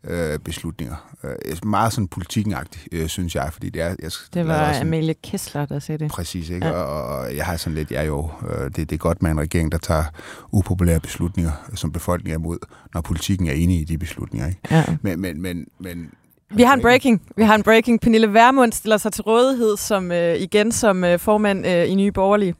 [0.07, 0.95] øh, beslutninger.
[1.23, 3.95] Øh, meget sådan politikkenagtigt, øh, synes jeg, fordi det er...
[3.99, 6.11] Jeg, det var sådan, Amelie Kessler, der sagde det.
[6.11, 6.67] Præcis, ikke?
[6.67, 6.71] Ja.
[6.71, 9.39] Og, og jeg har sådan lidt, ja jo, øh, det, det er godt med en
[9.39, 10.03] regering, der tager
[10.51, 12.57] upopulære beslutninger, som befolkningen er imod,
[12.93, 14.47] når politikken er enig i de beslutninger.
[14.47, 14.59] Ikke?
[14.71, 14.83] Ja.
[15.01, 16.11] Men, men, men, men
[16.49, 17.21] vi har en breaking.
[17.37, 18.01] Vi har en breaking.
[18.01, 22.11] Pernille Vermund stiller sig til rådighed som øh, igen som øh, formand øh, i Nye
[22.11, 22.55] Borgerlige.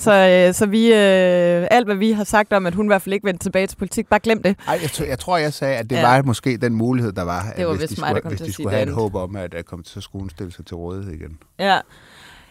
[0.00, 3.02] Så, øh, så vi, øh, alt hvad vi har sagt om, at hun i hvert
[3.02, 4.56] fald ikke vendte tilbage til politik, bare glem det.
[4.68, 6.02] Ej, jeg, jeg tror, jeg sagde, at det ja.
[6.02, 8.70] var måske den mulighed, der var, det var hvis, de mig, skulle, hvis de skulle
[8.70, 11.12] have et håb om, at, at komme til, så skulle hun stille sig til rådighed
[11.12, 11.38] igen.
[11.58, 11.78] Ja,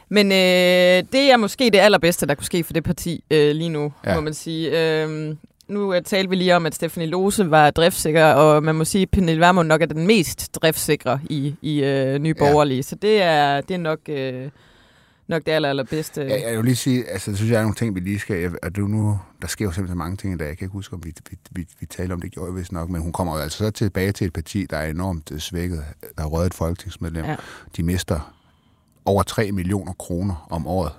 [0.09, 3.69] men øh, det er måske det allerbedste, der kunne ske for det parti øh, lige
[3.69, 4.15] nu, ja.
[4.15, 5.01] må man sige.
[5.03, 5.35] Øh,
[5.67, 9.01] nu uh, talte vi lige om, at Stefanie Lose var driftsikker, og man må sige,
[9.01, 12.77] at Pernille Vermund nok er den mest driftsikre i, i uh, Nye Borgerlige.
[12.77, 12.81] Ja.
[12.81, 13.99] Så det er, det er nok...
[14.09, 14.51] Uh,
[15.29, 16.21] nok det aller, allerbedste.
[16.21, 18.55] Ja, jeg vil lige sige, altså, jeg synes, jeg er nogle ting, vi lige skal...
[18.63, 20.47] At du nu, der sker jo simpelthen mange ting i dag.
[20.47, 22.89] Jeg kan ikke huske, om vi, vi, vi, vi taler om det, gjorde vist nok,
[22.89, 25.83] men hun kommer jo altså så tilbage til et parti, der er enormt svækket.
[26.17, 27.25] Der er røget et folketingsmedlem.
[27.25, 27.35] Ja.
[27.77, 28.33] De mister
[29.05, 30.91] over 3 millioner kroner om året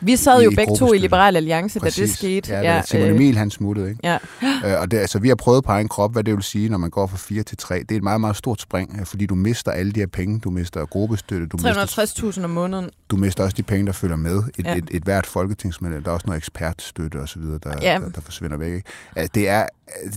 [0.00, 1.96] vi sad jo begge to i Liberal Alliance, Præcis.
[1.96, 2.52] da det skete.
[2.52, 4.00] Ja, ja Simon øh, Emil, han smuttede, ikke?
[4.04, 4.18] Ja.
[4.42, 6.78] Øh, og det, altså, vi har prøvet på egen krop, hvad det vil sige, når
[6.78, 7.78] man går fra 4 til 3.
[7.78, 10.40] Det er et meget, meget stort spring, øh, fordi du mister alle de her penge.
[10.40, 11.48] Du mister gruppestøtte.
[11.56, 12.90] 360.000 om måneden.
[13.10, 14.42] Du mister også de penge, der følger med.
[14.58, 14.72] Et, ja.
[14.72, 16.02] et, et, et hvert folketingsmedlem.
[16.02, 17.98] Der er også noget ekspertstøtte osv., der, ja.
[18.02, 18.72] der, der forsvinder væk.
[18.72, 18.88] Ikke?
[19.16, 19.66] Altså, det er,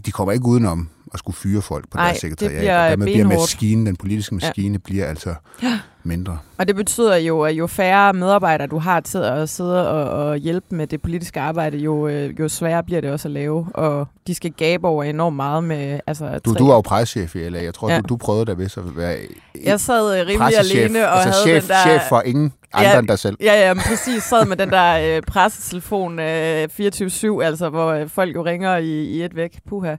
[0.05, 2.51] de kommer ikke udenom at skulle fyre folk på Ej, deres sekretariat.
[2.51, 4.78] Det bliver og dermed bliver maskinen, den politiske maskine, ja.
[4.78, 5.80] bliver altså ja.
[6.03, 6.38] mindre.
[6.57, 10.38] Og det betyder jo, at jo færre medarbejdere du har til at sidde og, og
[10.38, 13.68] hjælpe med det politiske arbejde, jo, øh, jo sværere bliver det også at lave.
[13.74, 15.99] Og de skal gabe over enormt meget med...
[16.07, 17.64] Altså, du, du var jo preschef i LA.
[17.64, 17.97] Jeg tror, ja.
[17.97, 19.18] du, du prøvede da vist at være
[19.64, 21.82] Jeg sad øh, rimelig alene og altså havde chef, den der...
[21.82, 23.38] chef for ingen andre ja, end dig selv.
[23.41, 24.24] Ja, ja, men præcis.
[24.24, 29.03] Sad med den der øh, pressetelefon øh, 24-7, altså, hvor øh, folk jo ringer i,
[29.03, 29.59] i et væk.
[29.70, 29.95] Puha.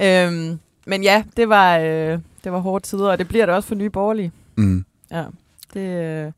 [0.00, 3.68] Øhm, men ja, det var, øh, det var hårde tider, og det bliver det også
[3.68, 4.32] for nye borgerlige.
[4.56, 4.84] Mm.
[5.10, 5.24] Ja,
[5.74, 6.26] det...
[6.26, 6.32] Øh,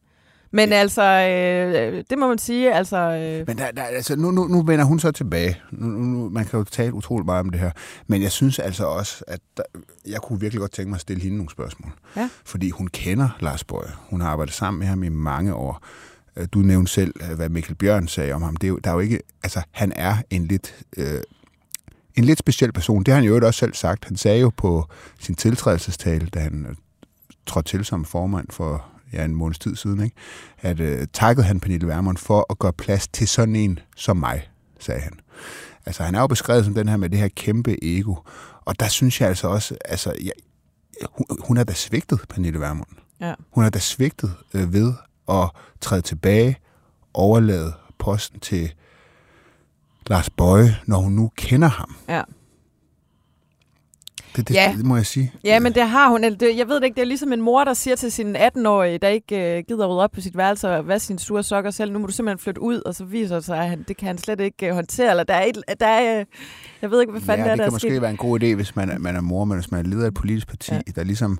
[0.52, 2.96] men altså, øh, det må man sige, altså...
[2.96, 3.46] Øh...
[3.46, 5.60] Men der, der, altså, nu, nu, nu vender hun så tilbage.
[5.70, 7.70] Nu, nu, man kan jo tale utroligt meget om det her.
[8.06, 9.62] Men jeg synes altså også, at der,
[10.06, 11.92] jeg kunne virkelig godt tænke mig at stille hende nogle spørgsmål.
[12.16, 12.28] Ja.
[12.44, 13.90] Fordi hun kender Lars Bøje.
[13.98, 15.82] Hun har arbejdet sammen med ham i mange år.
[16.36, 18.56] Øh, du nævnte selv, øh, hvad Mikkel Bjørn sagde om ham.
[18.56, 19.20] Det er jo, der er jo ikke...
[19.42, 20.74] Altså, han er en lidt...
[20.96, 21.20] Øh,
[22.20, 23.02] en lidt speciel person.
[23.02, 24.04] Det har han jo også selv sagt.
[24.04, 24.88] Han sagde jo på
[25.20, 26.74] sin tiltrædelsestale, da han øh,
[27.46, 30.16] trådte til som formand for ja, en måneds tid siden, ikke?
[30.58, 34.50] at øh, takkede han Pernille Vermund for at gøre plads til sådan en som mig,
[34.78, 35.12] sagde han.
[35.86, 38.14] Altså, han er jo beskrevet som den her med det her kæmpe ego.
[38.64, 40.32] Og der synes jeg altså også, altså, jeg,
[41.12, 42.88] hun, hun er da svigtet, Pernille Vermund.
[43.20, 43.34] Ja.
[43.50, 44.92] Hun er da svigtet øh, ved
[45.28, 45.50] at
[45.80, 46.56] træde tilbage,
[47.14, 48.72] overlade posten til
[50.06, 51.96] Lars Bøje, når hun nu kender ham.
[52.08, 52.22] Ja.
[54.36, 54.74] Det, det, ja.
[54.76, 55.32] det må jeg sige.
[55.44, 56.22] Ja, men det har hun.
[56.22, 58.98] Det, jeg ved det ikke, det er ligesom en mor, der siger til sin 18-årige,
[58.98, 61.92] der ikke uh, gider rydde op på sit værelse og hvad sin store sokker selv.
[61.92, 64.06] Nu må du simpelthen flytte ud, og så viser det sig, at han, det kan
[64.06, 65.10] han slet ikke uh, håndtere.
[65.10, 66.26] Eller der er, et, der er uh,
[66.82, 68.02] jeg ved ikke, hvad fanden ja, det er, det kan måske sket.
[68.02, 70.04] være en god idé, hvis man er, man er mor, men hvis man er leder
[70.04, 70.80] af et politisk parti, ja.
[70.96, 71.38] der ligesom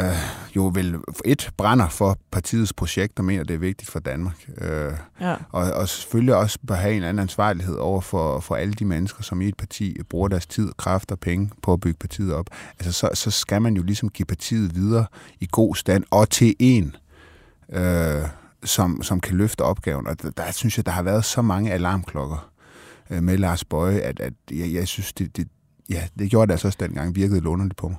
[0.00, 0.16] øh,
[0.56, 4.48] jo vel et brænder for partiets projekt og mener, det er vigtigt for Danmark.
[4.58, 5.36] Øh, ja.
[5.50, 9.22] og, og selvfølgelig også bør have en anden ansvarlighed over for, for alle de mennesker,
[9.22, 12.46] som i et parti bruger deres tid, kræfter og penge på at bygge partiet op.
[12.78, 15.06] Altså så, så skal man jo ligesom give partiet videre
[15.40, 16.96] i god stand og til en,
[17.72, 18.22] øh,
[18.64, 20.06] som, som kan løfte opgaven.
[20.06, 22.50] Og der, der synes jeg, der har været så mange alarmklokker
[23.10, 25.48] øh, med Lars Bøje, at, at jeg, jeg synes, det, det,
[25.90, 27.98] ja, det gjorde det altså også dengang virkede lidt underligt på mig.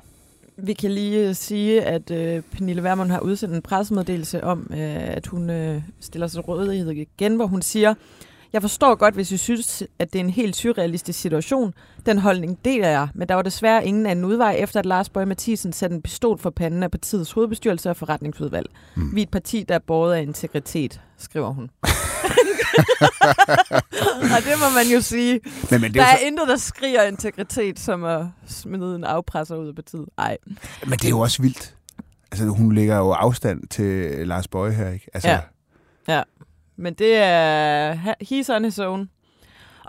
[0.64, 4.78] Vi kan lige uh, sige, at uh, Pernille Vermund har udsendt en pressemeddelelse om, uh,
[5.18, 7.94] at hun uh, stiller sig rådighed igen, hvor hun siger,
[8.54, 11.74] jeg forstår godt, hvis I synes, at det er en helt surrealistisk situation.
[12.06, 15.26] Den holdning deler jeg, men der var desværre ingen anden udvej, efter at Lars Bøge
[15.26, 18.70] Mathisen satte en pistol for panden af partiets hovedbestyrelse og forretningsudvalg.
[18.96, 19.16] Mm.
[19.16, 21.70] Vi er et parti, der er båret af integritet, skriver hun.
[24.36, 25.40] og det må man jo sige.
[25.72, 26.26] Men, men det der er, så...
[26.26, 30.06] intet, der skriger integritet, som at smide en afpresser ud af partiet.
[30.18, 30.38] Ej.
[30.86, 31.76] Men det er jo også vildt.
[32.32, 35.08] Altså, hun ligger jo afstand til Lars Bøje her, ikke?
[35.14, 35.30] Altså...
[35.30, 35.40] Ja.
[36.08, 36.24] ja.
[36.78, 37.94] Men det er...
[38.24, 39.10] He's on his own.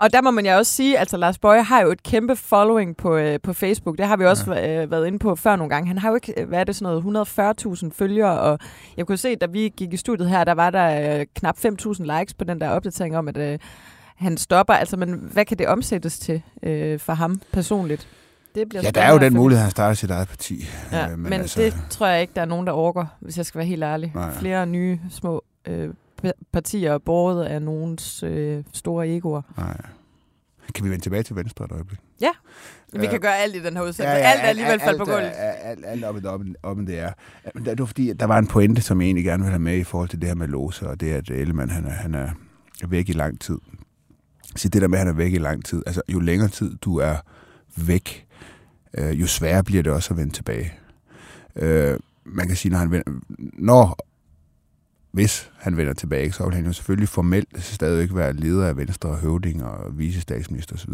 [0.03, 2.97] Og der må man jo også sige, altså Lars Bøje har jo et kæmpe following
[2.97, 3.97] på, øh, på Facebook.
[3.97, 4.83] Det har vi også ja.
[4.83, 5.87] øh, været inde på før nogle gange.
[5.87, 7.27] Han har jo ikke, øh, hvad er det, sådan noget,
[7.83, 8.59] 140.000 følgere, og
[8.97, 12.19] jeg kunne se, da vi gik i studiet her, der var der øh, knap 5.000
[12.19, 13.59] likes på den der opdatering om, at øh,
[14.15, 14.73] han stopper.
[14.73, 18.07] Altså, men hvad kan det omsættes til øh, for ham personligt?
[18.55, 20.65] Det bliver ja, der er jo den mulighed, at han starter sit eget parti.
[20.91, 21.61] Ja, øh, men men altså...
[21.61, 24.11] det tror jeg ikke, der er nogen, der orker, hvis jeg skal være helt ærlig.
[24.15, 24.33] Nej.
[24.33, 25.89] Flere nye små øh,
[26.53, 29.41] partier båret af nogens øh, store egoer.
[29.57, 29.81] Nej.
[30.75, 31.99] Kan vi vende tilbage til Venstre et øjeblik?
[32.21, 32.29] Ja,
[32.93, 34.03] vi Øh, kan gøre alt i den her udsendelse.
[34.03, 35.19] Ja, ja, alt er alligevel faldt på gulvet.
[35.35, 37.11] Alt, alt, alt op, op, op, det er.
[37.55, 39.77] Men det var fordi, der var en pointe, som jeg egentlig gerne vil have med
[39.77, 42.13] i forhold til det her med låse, og det er, at Ellemann, han er, han
[42.15, 42.29] er
[42.87, 43.57] væk i lang tid.
[44.55, 46.75] Så det der med, at han er væk i lang tid, altså jo længere tid
[46.75, 47.15] du er
[47.75, 48.27] væk,
[48.97, 50.73] øh, jo sværere bliver det også at vende tilbage.
[51.55, 53.11] Øh, man kan sige, når han vender,
[53.53, 53.97] når
[55.13, 59.09] hvis han vender tilbage, så vil han jo selvfølgelig formelt stadigvæk være leder af Venstre
[59.09, 60.93] og høvding og vicestatsminister osv.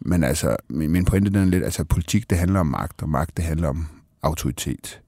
[0.00, 3.08] Men altså, min, min pointe den er lidt, altså politik det handler om magt, og
[3.08, 3.86] magt det handler om
[4.22, 5.00] autoritet.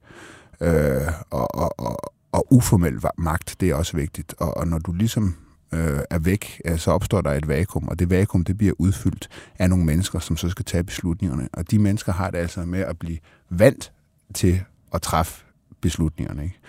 [0.61, 4.33] Øh, og, og, og, og uformel magt, det er også vigtigt.
[4.37, 5.35] Og, og når du ligesom
[5.73, 9.29] øh, er væk, øh, så opstår der et vakuum, og det vakuum det bliver udfyldt
[9.59, 11.49] af nogle mennesker, som så skal tage beslutningerne.
[11.53, 13.17] Og de mennesker har det altså med at blive
[13.49, 13.91] vant
[14.33, 14.63] til
[14.93, 15.45] at træffe
[15.81, 16.43] beslutningerne.
[16.43, 16.59] Ikke?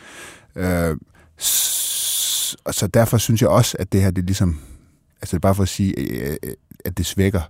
[0.57, 0.97] Øh,
[2.65, 4.61] og så derfor synes jeg også, at det her, det er ligesom,
[5.23, 7.41] altså det er bare for at sige, øh, øh, at det svækker,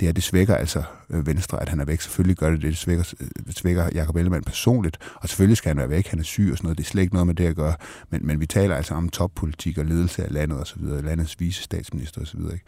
[0.00, 2.00] det her, det svækker altså øh, Venstre, at han er væk.
[2.00, 3.14] Selvfølgelig gør det det, det svækker,
[3.46, 6.56] det svækker Jacob Ellemann personligt, og selvfølgelig skal han være væk, han er syg og
[6.56, 7.74] sådan noget, det er slet ikke noget med det at gøre,
[8.10, 11.40] men, men vi taler altså om toppolitik og ledelse af landet og så videre, landets
[11.40, 12.66] vicestatsminister og så videre, ikke?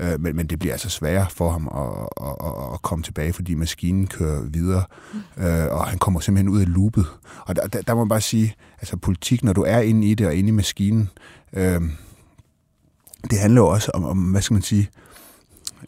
[0.00, 3.32] Øh, men, men det bliver altså sværere for ham at, at, at, at komme tilbage,
[3.32, 4.84] fordi maskinen kører videre,
[5.36, 7.06] øh, og han kommer simpelthen ud af loopet.
[7.46, 10.14] Og der, der, der må man bare sige, altså politik, når du er inde i
[10.14, 11.08] det og inde i maskinen,
[11.52, 11.80] øh,
[13.30, 14.90] det handler jo også om, om hvad skal man sige,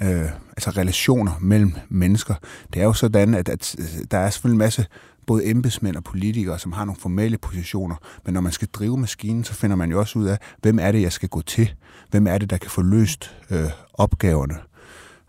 [0.03, 2.35] øh, altså relationer mellem mennesker.
[2.75, 3.77] Det er jo sådan, at, at
[4.11, 4.87] der er selvfølgelig en masse
[5.27, 9.45] både embedsmænd og politikere, som har nogle formelle positioner, men når man skal drive maskinen,
[9.45, 11.75] så finder man jo også ud af, hvem er det, jeg skal gå til?
[12.15, 14.55] Hvem er det, der kan få løst øh, opgaverne?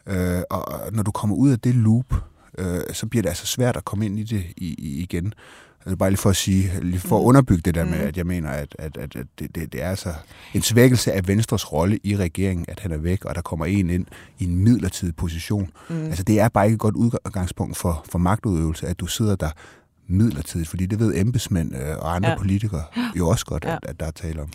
[0.07, 2.13] Øh, og når du kommer ud af det loop,
[2.57, 5.33] øh, så bliver det altså svært at komme ind i det i, i, igen.
[5.86, 8.25] Altså bare lige for at sige, lige for at underbygge det der med, at jeg
[8.25, 10.13] mener, at, at, at, at det, det, det er altså
[10.53, 13.89] en svækkelse af Venstres rolle i regeringen, at han er væk, og der kommer en
[13.89, 14.05] ind
[14.39, 15.69] i en midlertidig position.
[15.89, 16.05] Mm.
[16.05, 19.49] Altså det er bare ikke et godt udgangspunkt for, for magtudøvelse, at du sidder der
[20.07, 22.38] midlertidigt, fordi det ved embedsmænd øh, og andre Ja.
[22.38, 22.83] politikere
[23.17, 23.73] jo også godt, ja.
[23.73, 24.49] at, at der er tale om.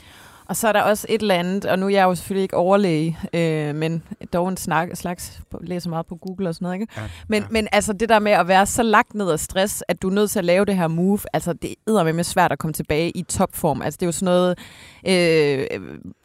[0.51, 2.57] Og så er der også et eller andet, og nu er jeg jo selvfølgelig ikke
[2.57, 6.92] overlæge, øh, men dog en snak, slags, læser meget på Google og sådan noget, ikke?
[6.96, 10.03] Ja, Men, men altså det der med at være så lagt ned af stress, at
[10.03, 12.59] du er nødt til at lave det her move, altså det er med svært at
[12.59, 13.82] komme tilbage i topform.
[13.82, 14.59] Altså det er jo sådan noget,
[15.07, 15.80] øh,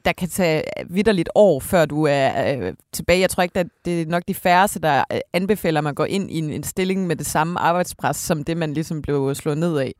[0.05, 3.19] der kan tage vidderligt år, før du er øh, tilbage.
[3.19, 6.05] Jeg tror ikke, at det er nok de færreste, der øh, anbefaler, at man går
[6.05, 9.57] ind i en, en stilling med det samme arbejdspres, som det man ligesom blev slået
[9.57, 9.93] ned af.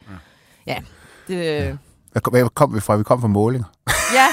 [0.67, 0.77] Ja,
[1.27, 1.35] det...
[1.35, 1.75] Ja.
[2.15, 2.95] Hvad kom, hvad kom vi fra?
[2.95, 3.65] Vi kom fra målinger.
[4.13, 4.27] Ja,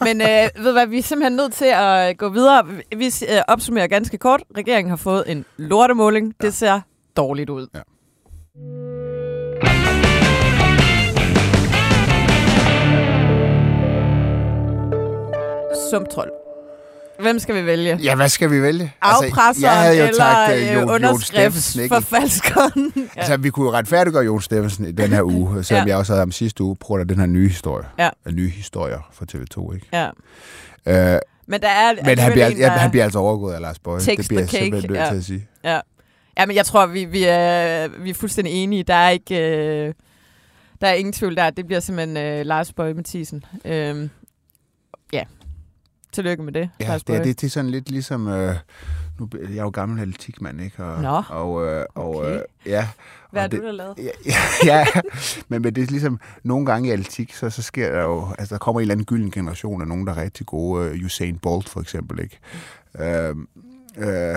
[0.00, 2.66] men øh, ved hvad, vi er simpelthen nødt til at gå videre.
[2.96, 4.42] Vi øh, opsummerer ganske kort.
[4.56, 6.34] Regeringen har fået en lortemåling.
[6.42, 6.46] Ja.
[6.46, 6.80] Det ser
[7.16, 7.66] dårligt ud.
[7.74, 7.80] Ja.
[15.90, 16.43] Sumtrol.
[17.24, 17.96] Hvem skal vi vælge?
[18.02, 18.92] Ja, hvad skal vi vælge?
[19.02, 22.92] Afpresseren Altså, jeg jo eller øh, uh, Jon, underskriftsforfalskeren?
[22.96, 23.02] ja.
[23.20, 25.92] Altså, vi kunne jo retfærdiggøre Jon Steffensen i den her uge, selvom Ja.
[25.92, 27.84] jeg også havde ham sidste uge, på grund af den her nye historie.
[27.98, 28.08] Ja.
[28.24, 29.86] Af nye historier fra TV2, ikke?
[29.92, 30.06] ja.
[31.14, 33.78] Øh, Men der er men han bliver, en, ja, han bliver altså overgået af Lars.
[33.78, 35.08] Takes Det bliver jeg simpelthen nødt ja.
[35.10, 35.46] til at sige.
[35.64, 35.80] Ja.
[36.38, 38.82] ja, men jeg tror, vi, vi, er, vi er fuldstændig enige.
[38.82, 39.36] Der er ikke...
[39.58, 39.94] Øh,
[40.80, 41.50] der er ingen tvivl der.
[41.50, 43.44] Det bliver simpelthen øh, Lars Bøge Mathisen.
[43.64, 44.10] Øhm,
[45.12, 45.22] ja.
[46.14, 47.18] Tillykke med det, Ja, det, er, Boje.
[47.24, 48.28] det, det er sådan lidt ligesom...
[48.28, 48.54] Øh,
[49.20, 50.84] nu, jeg er jo gammel atletikmand, ikke?
[50.84, 51.22] Og, Nå.
[51.28, 52.34] Og, øh, og Okay.
[52.34, 52.88] øh, ja,
[53.30, 53.94] Hvad har du det, der lavet?
[53.98, 54.34] Ja, ja,
[54.78, 54.86] ja.
[55.48, 58.54] Men, men det er ligesom, nogle gange i atletik, så, så sker der jo, altså
[58.54, 60.90] der kommer en eller anden gylden generation af nogen, der er rigtig gode.
[60.90, 62.38] Uh, Usain Bolt for eksempel, ikke?
[62.98, 63.36] Øh,
[63.96, 64.36] øh,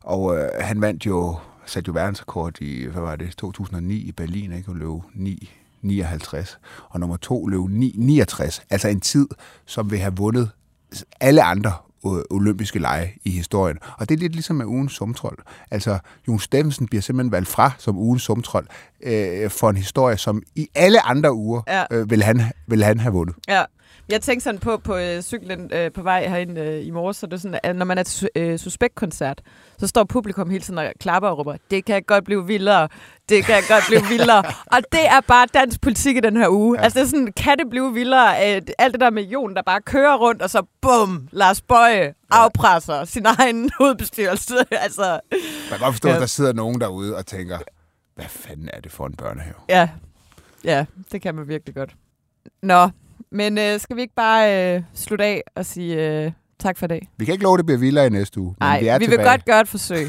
[0.00, 4.52] og øh, han vandt jo, satte jo verdensrekord i, hvad var det, 2009 i Berlin,
[4.52, 4.68] ikke?
[4.70, 5.50] Og løb 9,
[5.82, 6.58] 59.
[6.88, 8.62] Og nummer to løb 9, 69.
[8.70, 9.28] Altså en tid,
[9.66, 10.50] som vil have vundet
[11.20, 11.72] alle andre
[12.30, 13.78] olympiske lege i historien.
[13.98, 15.36] Og det er lidt ligesom med ugens sumtrol.
[15.70, 18.66] Altså, Jon Steffensen bliver simpelthen valgt fra som ugens sumtrol
[19.02, 21.84] øh, for en historie, som i alle andre uger Ja.
[21.90, 23.36] øh, vil, han, vil han have vundet.
[23.48, 23.62] Ja.
[24.08, 27.26] Jeg tænkte sådan på på øh, cyklen øh, på vej herind øh, i morges, så
[27.26, 29.42] det er sådan, at når man er til øh, suspektkoncert,
[29.78, 32.88] så står publikum hele tiden og klapper og råber, det kan godt blive vildere,
[33.28, 34.38] det kan godt blive vildere.
[34.74, 36.78] og det er bare dansk politik i den her uge.
[36.78, 36.84] Ja.
[36.84, 38.56] Altså det er sådan, kan det blive vildere?
[38.56, 42.14] Øh, alt det der med Jon, der bare kører rundt, og så bum, Lars Bøje
[42.30, 44.54] afpresser sin egen hovedbestyrelse.
[44.84, 45.40] altså, Man
[45.70, 46.14] kan godt forstå, Ja.
[46.14, 47.58] at der sidder nogen derude og tænker,
[48.14, 49.54] hvad fanden er det for en børnehave?
[49.68, 49.88] ja.
[50.64, 51.94] ja, det kan man virkelig godt.
[52.62, 52.88] Nå,
[53.32, 56.88] men øh, skal vi ikke bare øh, slutte af og sige øh, tak for i
[56.88, 57.08] dag?
[57.16, 59.04] Vi kan ikke love, at det bliver vildere i næste uge, Nej, vi er vi
[59.04, 59.18] tilbage.
[59.18, 60.06] vil godt gøre et forsøg.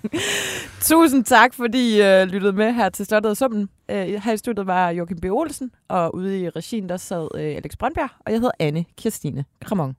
[0.90, 3.68] Tusind tak, fordi I øh, lyttede med her til Slottet og Summen.
[3.90, 5.24] Øh, her i studiet var Joachim B.
[5.24, 9.44] Olsen, og ude i regien der sad øh, Alex Brøndberg, og jeg hedder Anne Kirstine
[9.64, 9.96] Kramon.